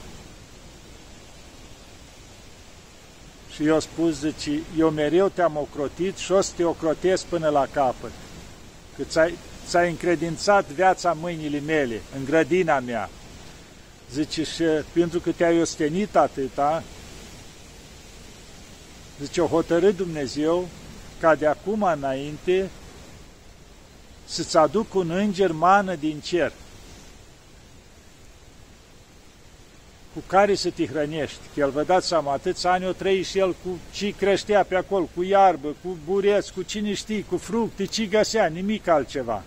Și 3.54 3.66
eu 3.66 3.80
spus, 3.80 4.20
zice, 4.20 4.60
eu 4.78 4.90
mereu 4.90 5.28
te-am 5.28 5.58
ocrotit 5.58 6.18
și 6.18 6.32
o 6.32 6.42
să 6.42 6.52
te 6.56 6.64
ocrotesc 6.64 7.26
până 7.26 7.50
la 7.50 7.68
capăt. 7.72 8.12
Că 8.98 9.04
ți-ai 9.04 9.34
ți-ai 9.70 9.90
încredințat 9.90 10.66
viața 10.66 11.14
mâinile 11.14 11.60
mele, 11.60 12.02
în 12.16 12.26
grădina 12.26 12.80
mea. 12.80 13.10
Zice, 14.12 14.44
și 14.44 14.64
pentru 14.94 15.20
că 15.20 15.32
te-ai 15.32 15.62
ostenit 15.62 16.16
atâta, 16.16 16.84
zice, 19.22 19.42
o 19.42 19.48
hotărât 19.48 19.96
Dumnezeu 19.96 20.68
ca 21.20 21.36
de 21.36 21.48
acum 21.48 21.84
înainte 21.84 22.70
să-ți 24.26 24.58
aduc 24.58 24.94
un 24.94 25.10
înger 25.10 25.52
mană 25.52 25.96
din 25.96 26.20
cer. 26.20 26.52
cu 30.14 30.24
care 30.28 30.56
să 30.56 30.70
te 30.70 30.86
hrănești. 30.86 31.40
Că 31.54 31.60
el, 31.60 31.70
vă 31.70 31.84
dați 31.84 32.08
seama, 32.08 32.32
atâți 32.32 32.68
ani 32.68 32.88
o 32.88 32.92
trăi 32.92 33.22
și 33.22 33.38
el 33.38 33.52
cu 33.52 33.80
ce 33.92 34.14
creștea 34.18 34.64
pe 34.64 34.76
acolo, 34.76 35.10
cu 35.16 35.24
iarbă, 35.24 35.68
cu 35.84 35.98
bureți, 36.06 36.54
cu 36.54 36.62
cine 36.62 36.94
știi, 36.94 37.26
cu 37.30 37.38
fructe, 37.38 37.86
ce 37.86 38.06
găsea, 38.06 38.46
nimic 38.46 38.88
altceva. 38.88 39.44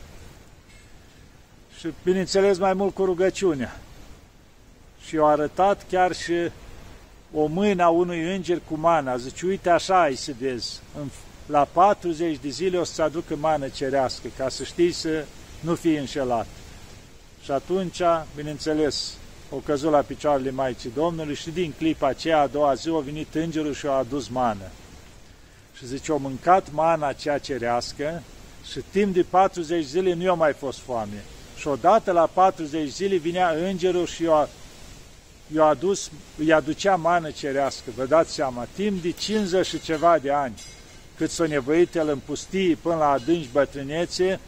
Și, 1.83 1.89
bineînțeles, 2.05 2.59
mai 2.59 2.75
mult 2.75 2.95
cu 2.95 3.05
rugăciunea. 3.05 3.81
Și 5.07 5.15
i-a 5.15 5.25
arătat 5.25 5.85
chiar 5.89 6.15
și 6.15 6.51
o 7.35 7.47
mână 7.47 7.83
a 7.83 7.89
unui 7.89 8.35
înger 8.35 8.61
cu 8.69 8.75
mana. 8.77 9.17
Zice, 9.17 9.47
uite 9.47 9.71
așa 9.71 10.01
ai 10.01 10.15
să 10.15 10.33
vezi, 10.41 10.81
la 11.47 11.69
40 11.73 12.39
de 12.43 12.49
zile 12.49 12.79
o 12.79 12.85
să-ți 12.85 13.01
aducă 13.01 13.37
mană 13.37 13.69
cerească, 13.69 14.29
ca 14.37 14.49
să 14.49 14.65
știi 14.65 14.93
să 14.93 15.25
nu 15.61 15.75
fii 15.75 15.97
înșelat. 15.97 16.47
Și 17.45 17.51
atunci, 17.51 18.01
bineînțeles, 18.37 19.15
o 19.51 19.57
căzut 19.57 19.91
la 19.91 20.01
picioarele 20.01 20.51
Maicii 20.51 20.93
Domnului 20.95 21.35
și 21.35 21.51
din 21.51 21.73
clipa 21.77 22.07
aceea, 22.07 22.41
a 22.41 22.47
doua 22.47 22.75
zi, 22.75 22.89
a 22.89 22.99
venit 22.99 23.35
îngerul 23.35 23.75
și 23.75 23.87
a 23.87 23.91
adus 23.91 24.29
mană. 24.29 24.71
Și 25.77 25.87
zice, 25.87 26.13
o 26.13 26.17
mâncat 26.17 26.73
mana 26.73 27.07
aceea 27.07 27.39
cerească 27.39 28.23
și 28.71 28.81
timp 28.91 29.15
de 29.15 29.23
40 29.23 29.85
zile 29.85 30.15
nu 30.15 30.23
i-a 30.23 30.33
mai 30.33 30.53
fost 30.53 30.79
foame. 30.79 31.25
Și 31.63 31.69
odată 31.69 32.13
la 32.13 32.27
40 32.27 32.89
zile 32.89 33.17
vinea 33.17 33.49
îngerul 33.51 34.07
și 34.07 34.23
i-a, 34.23 34.49
i-a 35.55 35.65
adus, 35.65 36.11
îi 36.39 36.53
aducea 36.53 36.97
mană 36.97 37.31
cerească. 37.31 37.91
Vă 37.97 38.05
dați 38.05 38.33
seama, 38.33 38.67
timp 38.75 39.03
de 39.03 39.11
50 39.11 39.67
și 39.67 39.81
ceva 39.81 40.19
de 40.19 40.33
ani, 40.33 40.55
cât 41.17 41.31
s-a 41.31 41.47
nevoit 41.47 41.95
el 41.95 42.09
în 42.09 42.19
pustii 42.19 42.75
până 42.75 42.95
la 42.95 43.11
adânci 43.11 43.49
bătrânețe, 43.53 44.41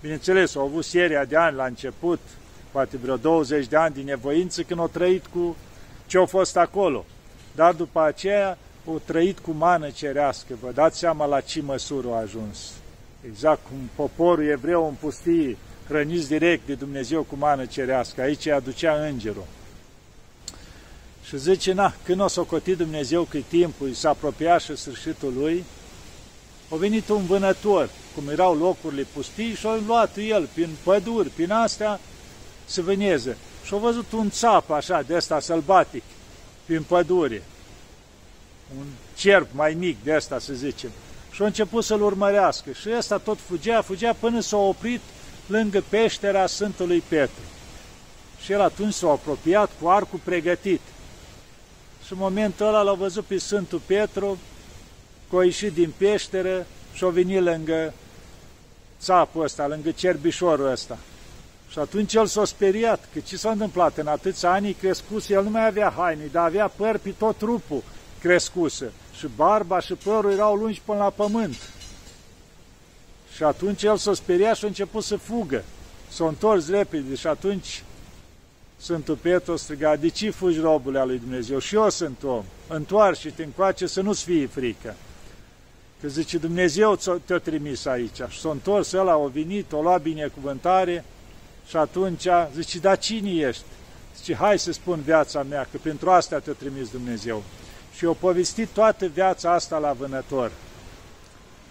bineînțeles, 0.00 0.56
au 0.56 0.64
avut 0.64 0.84
seria 0.84 1.24
de 1.24 1.36
ani 1.36 1.56
la 1.56 1.64
început, 1.64 2.20
poate 2.70 2.96
vreo 2.96 3.16
20 3.16 3.66
de 3.66 3.76
ani 3.76 3.94
din 3.94 4.04
nevoință, 4.04 4.62
când 4.62 4.80
au 4.80 4.88
trăit 4.88 5.26
cu 5.26 5.56
ce 6.06 6.16
au 6.16 6.26
fost 6.26 6.56
acolo. 6.56 7.04
Dar 7.54 7.74
după 7.74 8.02
aceea 8.02 8.58
au 8.86 9.00
trăit 9.04 9.38
cu 9.38 9.50
mană 9.50 9.90
cerească. 9.90 10.54
Vă 10.60 10.70
dați 10.74 10.98
seama 10.98 11.26
la 11.26 11.40
ce 11.40 11.62
măsură 11.62 12.08
a 12.08 12.20
ajuns. 12.20 12.72
Exact 13.26 13.60
cum 13.68 13.78
poporul 13.94 14.46
evreu 14.46 14.86
în 14.86 14.94
pustie, 15.00 15.56
hrăniți 15.88 16.28
direct 16.28 16.66
de 16.66 16.74
Dumnezeu 16.74 17.22
cu 17.22 17.36
mană 17.38 17.66
cerească. 17.66 18.20
Aici 18.20 18.44
îi 18.44 18.52
aducea 18.52 19.06
îngerul. 19.06 19.46
Și 21.24 21.38
zice, 21.38 21.72
na, 21.72 21.94
când 22.02 22.20
o 22.20 22.28
să 22.28 22.40
coti 22.40 22.76
Dumnezeu 22.76 23.22
că 23.22 23.38
timpul 23.48 23.92
s-a 23.92 24.08
apropiat 24.08 24.60
și 24.60 24.76
sfârșitul 24.76 25.32
lui, 25.36 25.64
a 26.72 26.76
venit 26.76 27.08
un 27.08 27.26
vânător, 27.26 27.90
cum 28.14 28.28
erau 28.28 28.56
locurile 28.56 29.06
pustii, 29.12 29.54
și 29.54 29.66
a 29.66 29.78
luat 29.86 30.16
el 30.16 30.48
prin 30.52 30.68
păduri, 30.82 31.28
prin 31.28 31.50
astea, 31.50 32.00
să 32.64 32.82
vâneze. 32.82 33.36
Și 33.64 33.74
a 33.74 33.76
văzut 33.76 34.12
un 34.12 34.30
țap 34.30 34.70
așa, 34.70 35.02
de 35.02 35.14
ăsta 35.14 35.40
sălbatic, 35.40 36.02
prin 36.64 36.82
pădure. 36.82 37.42
Un 38.78 38.86
cerb 39.16 39.46
mai 39.50 39.74
mic 39.74 39.96
de 40.04 40.14
ăsta, 40.16 40.38
să 40.38 40.52
zicem. 40.52 40.90
Și 41.30 41.42
a 41.42 41.46
început 41.46 41.84
să-l 41.84 42.02
urmărească. 42.02 42.70
Și 42.72 42.88
ăsta 42.96 43.18
tot 43.18 43.38
fugea, 43.40 43.82
fugea 43.82 44.12
până 44.12 44.40
s-a 44.40 44.56
oprit 44.56 45.00
lângă 45.48 45.84
peștera 45.88 46.46
Sfântului 46.46 47.02
Petru. 47.08 47.42
Și 48.42 48.52
el 48.52 48.60
atunci 48.60 48.94
s-a 48.94 49.10
apropiat 49.10 49.70
cu 49.80 49.88
arcul 49.88 50.20
pregătit. 50.24 50.80
Și 52.06 52.12
în 52.12 52.18
momentul 52.18 52.66
ăla 52.66 52.82
l-a 52.82 52.92
văzut 52.92 53.24
pe 53.24 53.38
Sfântul 53.38 53.80
Petru, 53.86 54.38
că 55.30 55.36
a 55.36 55.44
ieșit 55.44 55.72
din 55.72 55.92
peșteră 55.96 56.66
și 56.92 57.04
a 57.04 57.08
venit 57.08 57.42
lângă 57.42 57.92
țapul 59.00 59.42
ăsta, 59.42 59.66
lângă 59.66 59.90
cerbișorul 59.90 60.70
ăsta. 60.70 60.98
Și 61.70 61.78
atunci 61.78 62.14
el 62.14 62.26
s-a 62.26 62.44
speriat, 62.44 63.08
că 63.12 63.18
ce 63.18 63.36
s-a 63.36 63.50
întâmplat? 63.50 63.96
În 63.96 64.06
atâția 64.06 64.50
ani 64.50 64.72
crescuse, 64.72 65.32
el 65.32 65.42
nu 65.42 65.50
mai 65.50 65.66
avea 65.66 65.94
haine, 65.96 66.28
dar 66.32 66.44
avea 66.44 66.68
păr 66.68 66.98
pe 66.98 67.14
tot 67.18 67.36
trupul 67.36 67.82
crescuse. 68.20 68.92
Și 69.18 69.26
barba 69.36 69.80
și 69.80 69.94
părul 69.94 70.32
erau 70.32 70.54
lungi 70.54 70.82
până 70.84 70.98
la 70.98 71.10
pământ. 71.10 71.56
Și 73.38 73.44
atunci 73.44 73.82
el 73.82 73.96
s-a 73.96 74.14
speriat 74.14 74.56
și 74.56 74.64
a 74.64 74.66
început 74.66 75.04
să 75.04 75.16
fugă. 75.16 75.64
S-a 76.08 76.26
întors 76.26 76.68
repede 76.68 77.14
și 77.14 77.26
atunci 77.26 77.82
Sfântul 78.76 79.14
Petru 79.14 79.56
striga, 79.56 79.96
de 79.96 80.08
ce 80.08 80.30
fugi 80.30 80.58
robule 80.58 80.98
al 80.98 81.06
lui 81.06 81.18
Dumnezeu? 81.18 81.58
Și 81.58 81.74
eu 81.74 81.90
sunt 81.90 82.22
om. 82.22 82.44
Întoarce-te 82.68 83.42
încoace 83.42 83.86
să 83.86 84.00
nu-ți 84.00 84.24
fie 84.24 84.46
frică. 84.46 84.94
Că 86.00 86.08
zice, 86.08 86.38
Dumnezeu 86.38 86.98
te-a 87.24 87.38
trimis 87.38 87.84
aici. 87.84 88.20
Și 88.28 88.40
s-a 88.40 88.50
întors 88.50 88.92
ăla, 88.92 89.12
a 89.12 89.30
venit, 89.32 89.72
a 89.72 89.80
luat 89.80 90.02
binecuvântare 90.02 91.04
și 91.68 91.76
atunci 91.76 92.26
zice, 92.54 92.78
dar 92.78 92.98
cine 92.98 93.30
ești? 93.30 93.64
Zice, 94.16 94.34
hai 94.34 94.58
să 94.58 94.72
spun 94.72 95.00
viața 95.00 95.42
mea, 95.42 95.68
că 95.70 95.78
pentru 95.82 96.10
asta 96.10 96.38
te-a 96.38 96.52
trimis 96.52 96.90
Dumnezeu. 96.90 97.42
Și 97.96 98.04
o 98.04 98.12
povestit 98.12 98.68
toată 98.68 99.06
viața 99.06 99.52
asta 99.52 99.78
la 99.78 99.92
vânător 99.92 100.50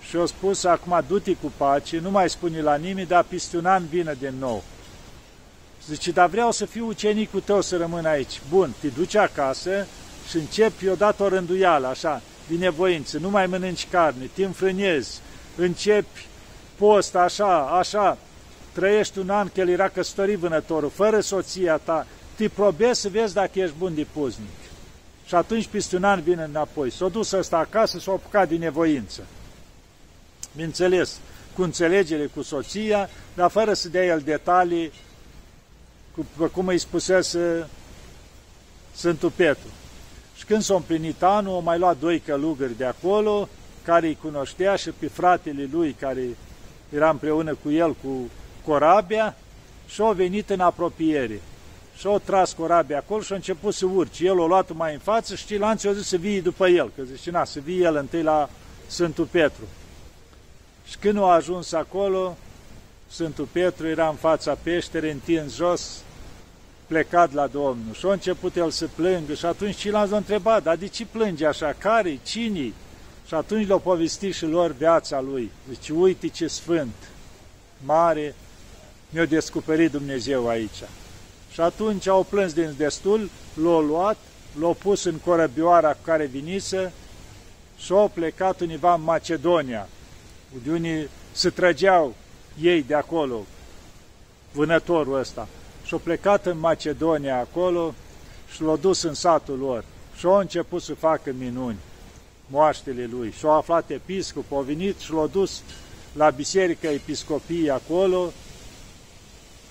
și 0.09 0.15
au 0.15 0.25
spus, 0.25 0.63
acum 0.63 1.03
du-te 1.07 1.33
cu 1.33 1.51
pace, 1.57 1.99
nu 1.99 2.11
mai 2.11 2.29
spune 2.29 2.61
la 2.61 2.75
nimeni, 2.75 3.07
dar 3.07 3.23
peste 3.23 3.57
un 3.57 3.65
an 3.65 3.85
vină 3.85 4.13
din 4.13 4.33
nou. 4.39 4.63
Zice, 5.87 6.11
dar 6.11 6.29
vreau 6.29 6.51
să 6.51 6.65
fiu 6.65 6.87
ucenicul 6.87 7.41
tău 7.41 7.61
să 7.61 7.77
rămân 7.77 8.05
aici. 8.05 8.41
Bun, 8.49 8.73
te 8.81 8.87
duci 8.87 9.15
acasă 9.15 9.87
și 10.29 10.35
începi 10.35 10.87
odată 10.87 11.23
o 11.23 11.27
rânduială, 11.27 11.87
așa, 11.87 12.21
din 12.47 12.57
nevoință, 12.57 13.17
nu 13.17 13.29
mai 13.29 13.47
mănânci 13.47 13.87
carne, 13.91 14.29
te 14.33 14.43
înfrânezi, 14.43 15.19
începi 15.55 16.25
post, 16.75 17.15
așa, 17.15 17.59
așa, 17.59 18.17
trăiești 18.71 19.19
un 19.19 19.29
an 19.29 19.49
că 19.53 19.59
el 19.59 19.69
era 19.69 19.89
căsătorit 19.89 20.37
vânătorul, 20.37 20.89
fără 20.89 21.19
soția 21.19 21.77
ta, 21.77 22.07
te 22.35 22.49
probezi 22.49 23.01
să 23.01 23.09
vezi 23.09 23.33
dacă 23.33 23.59
ești 23.59 23.75
bun 23.77 23.95
de 23.95 24.05
puznic. 24.13 24.57
Și 25.25 25.35
atunci 25.35 25.67
peste 25.67 25.95
un 25.95 26.03
an 26.03 26.21
vine 26.21 26.43
înapoi. 26.43 26.91
S-a 26.91 27.07
dus 27.07 27.31
ăsta 27.31 27.57
acasă, 27.57 27.99
s-a 27.99 28.11
apucat 28.11 28.47
din 28.47 28.59
nevoință 28.59 29.21
bineînțeles, 30.57 31.19
cu 31.55 31.61
înțelegere 31.61 32.25
cu 32.25 32.41
soția, 32.41 33.09
dar 33.35 33.49
fără 33.49 33.73
să 33.73 33.89
dea 33.89 34.05
el 34.05 34.21
detalii, 34.25 34.91
cu, 36.15 36.49
cum 36.53 36.67
îi 36.67 36.77
spusese 36.77 37.67
Sfântul 38.95 39.29
Petru. 39.29 39.69
Și 40.35 40.45
când 40.45 40.61
s-a 40.61 40.75
împlinit 40.75 41.23
anul, 41.23 41.53
au 41.53 41.61
mai 41.61 41.79
luat 41.79 41.99
doi 41.99 42.19
călugări 42.19 42.77
de 42.77 42.85
acolo, 42.85 43.49
care 43.83 44.07
îi 44.07 44.17
cunoștea 44.21 44.75
și 44.75 44.89
pe 44.89 45.07
fratele 45.07 45.69
lui, 45.71 45.95
care 45.99 46.21
era 46.89 47.09
împreună 47.09 47.57
cu 47.63 47.71
el 47.71 47.93
cu 48.03 48.29
corabia, 48.65 49.35
și 49.87 50.01
au 50.01 50.13
venit 50.13 50.49
în 50.49 50.59
apropiere. 50.59 51.41
și 51.97 52.07
au 52.07 52.19
tras 52.19 52.53
corabia 52.53 52.97
acolo 52.97 53.21
și 53.21 53.31
a 53.31 53.35
început 53.35 53.73
să 53.73 53.85
urci. 53.85 54.19
El 54.19 54.39
o 54.39 54.47
luat 54.47 54.73
mai 54.73 54.93
în 54.93 54.99
față 54.99 55.35
și 55.35 55.45
ceilalți 55.45 55.87
au 55.87 55.93
zis 55.93 56.07
să 56.07 56.17
vii 56.17 56.41
după 56.41 56.67
el, 56.67 56.91
că 56.95 57.03
zice, 57.03 57.31
na, 57.31 57.45
să 57.45 57.59
vii 57.59 57.81
el 57.81 57.95
întâi 57.95 58.21
la 58.21 58.49
Sfântul 58.87 59.25
Petru. 59.25 59.63
Și 60.89 60.97
când 60.97 61.17
a 61.17 61.21
ajuns 61.21 61.71
acolo, 61.71 62.37
Sfântul 63.09 63.47
Petru 63.51 63.87
era 63.87 64.07
în 64.07 64.15
fața 64.15 64.57
peșterei, 64.63 65.11
întins 65.11 65.55
jos, 65.55 66.01
plecat 66.87 67.33
la 67.33 67.47
Domnul. 67.47 67.93
Și 67.93 68.05
a 68.05 68.11
început 68.11 68.55
el 68.55 68.69
să 68.71 68.89
plângă 68.95 69.33
și 69.33 69.45
atunci 69.45 69.75
ceilalți 69.75 70.11
l-a 70.11 70.17
întrebat, 70.17 70.63
dar 70.63 70.75
de 70.75 70.87
ce 70.87 71.05
plânge 71.05 71.45
așa? 71.45 71.75
care 71.77 72.19
cine 72.23 72.73
Și 73.27 73.33
atunci 73.33 73.67
le-a 73.67 73.77
povestit 73.77 74.33
și 74.33 74.45
lor 74.45 74.71
viața 74.71 75.21
lui. 75.21 75.51
Zice, 75.69 75.93
uite 75.93 76.27
ce 76.27 76.47
sfânt, 76.47 76.95
mare, 77.85 78.35
mi-a 79.09 79.25
descoperit 79.25 79.91
Dumnezeu 79.91 80.47
aici. 80.47 80.83
Și 81.51 81.61
atunci 81.61 82.07
au 82.07 82.23
plâns 82.23 82.53
din 82.53 82.73
destul, 82.77 83.29
l-au 83.53 83.81
luat, 83.81 84.17
l-au 84.59 84.73
pus 84.73 85.03
în 85.03 85.15
corăbioara 85.17 85.91
cu 85.91 85.99
care 86.03 86.25
vinise 86.25 86.93
și 87.77 87.91
au 87.91 88.11
plecat 88.13 88.59
univa 88.59 88.93
în 88.93 89.01
Macedonia, 89.01 89.87
de 90.63 90.71
unii 90.71 91.09
se 91.31 91.49
trăgeau 91.49 92.15
ei 92.61 92.83
de 92.83 92.93
acolo, 92.93 93.45
vânătorul 94.51 95.19
ăsta. 95.19 95.47
Și 95.85 95.93
au 95.93 95.99
plecat 95.99 96.45
în 96.45 96.59
Macedonia 96.59 97.37
acolo 97.37 97.93
și 98.53 98.61
l-au 98.61 98.77
dus 98.77 99.01
în 99.01 99.13
satul 99.13 99.57
lor. 99.57 99.83
Și 100.17 100.25
au 100.25 100.37
început 100.37 100.81
să 100.81 100.93
facă 100.93 101.31
minuni, 101.37 101.77
moaștele 102.47 103.05
lui. 103.11 103.33
Și 103.37 103.45
au 103.45 103.51
aflat 103.51 103.89
episcop, 103.89 104.51
au 104.51 104.61
venit 104.61 104.99
și 104.99 105.11
l-au 105.11 105.27
dus 105.27 105.61
la 106.13 106.29
biserica 106.29 106.91
episcopiei 106.91 107.69
acolo 107.69 108.31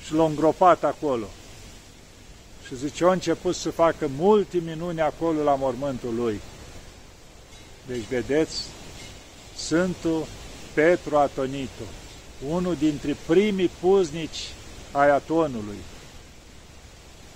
și 0.05 0.15
l-au 0.15 0.27
îngropat 0.27 0.85
acolo. 0.85 1.27
Și 2.67 2.77
zice, 2.77 3.05
au 3.05 3.11
început 3.11 3.55
să 3.55 3.71
facă 3.71 4.11
multe 4.17 4.59
minuni 4.65 5.01
acolo 5.01 5.43
la 5.43 5.55
mormântul 5.55 6.15
lui. 6.15 6.41
Deci, 7.87 8.05
vedeți, 8.09 8.63
Sfântul 9.57 10.27
Petru 10.77 11.17
Atonito, 11.17 11.85
unul 12.49 12.75
dintre 12.79 13.17
primii 13.27 13.71
puznici 13.81 14.53
ai 14.93 15.11
Atonului, 15.11 15.79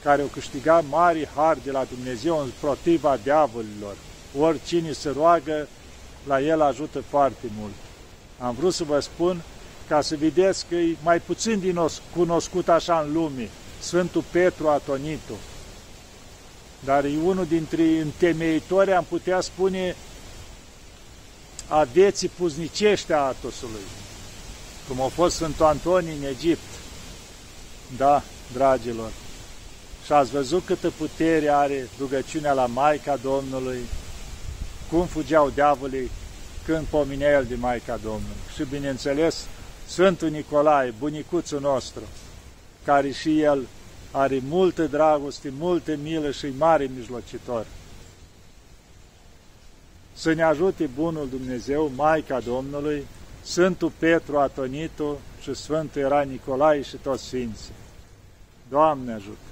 care 0.02 0.22
au 0.22 0.28
câștigat 0.28 0.84
mari 0.88 1.28
har 1.34 1.58
de 1.64 1.70
la 1.70 1.84
Dumnezeu 1.94 2.38
împotriva 2.38 3.18
diavolilor. 3.22 3.96
Oricine 4.38 4.92
se 4.92 5.10
roagă, 5.10 5.68
la 6.26 6.40
el 6.40 6.60
ajută 6.60 7.02
foarte 7.08 7.46
mult. 7.58 7.72
Am 8.38 8.54
vrut 8.54 8.74
să 8.74 8.84
vă 8.84 9.00
spun 9.00 9.42
ca 9.88 10.00
să 10.00 10.16
vedeți 10.16 10.66
că 10.68 10.74
e 10.74 10.96
mai 11.02 11.20
puțin 11.20 11.58
din 11.58 11.80
cunoscut 12.16 12.68
așa 12.68 13.00
în 13.06 13.12
lume, 13.12 13.48
Sfântul 13.78 14.24
Petru 14.30 14.68
Atonito. 14.68 15.34
Dar 16.84 17.04
e 17.04 17.12
unul 17.24 17.46
dintre 17.46 17.82
întemeitori, 17.82 18.92
am 18.92 19.04
putea 19.08 19.40
spune, 19.40 19.96
a 21.72 21.82
vieții 21.82 22.28
puznicește 22.28 23.12
a 23.12 23.18
Atosului, 23.18 23.86
cum 24.88 25.00
a 25.00 25.06
fost 25.06 25.34
Sfântul 25.34 25.64
Antonie 25.64 26.12
în 26.12 26.22
Egipt. 26.22 26.68
Da, 27.96 28.22
dragilor, 28.52 29.10
și 30.04 30.12
ați 30.12 30.30
văzut 30.30 30.64
câtă 30.64 30.92
putere 30.96 31.48
are 31.48 31.88
rugăciunea 31.98 32.52
la 32.52 32.66
Maica 32.66 33.16
Domnului, 33.16 33.78
cum 34.90 35.06
fugeau 35.06 35.50
diavolii 35.50 36.10
când 36.66 36.86
pominea 36.86 37.30
el 37.30 37.44
de 37.44 37.54
Maica 37.54 37.96
Domnului. 38.02 38.36
Și 38.54 38.64
bineînțeles, 38.70 39.46
Sfântul 39.86 40.28
Nicolae, 40.28 40.94
bunicuțul 40.98 41.60
nostru, 41.60 42.02
care 42.84 43.10
și 43.10 43.40
el 43.40 43.66
are 44.10 44.40
multă 44.48 44.82
dragoste, 44.82 45.52
multă 45.58 45.96
milă 46.02 46.30
și 46.30 46.46
mare 46.58 46.90
mijlocitor. 46.96 47.66
Să 50.20 50.32
ne 50.32 50.42
ajute 50.42 50.86
Bunul 50.86 51.28
Dumnezeu, 51.28 51.90
Maica 51.96 52.40
Domnului, 52.40 53.06
Sfântul 53.42 53.92
Petru 53.98 54.38
Atonitu 54.38 55.18
și 55.40 55.54
Sfântul 55.54 56.00
era 56.00 56.22
Nicolae 56.22 56.82
și 56.82 56.96
toți 56.96 57.24
Sfinții. 57.24 57.74
Doamne 58.68 59.12
ajută! 59.12 59.49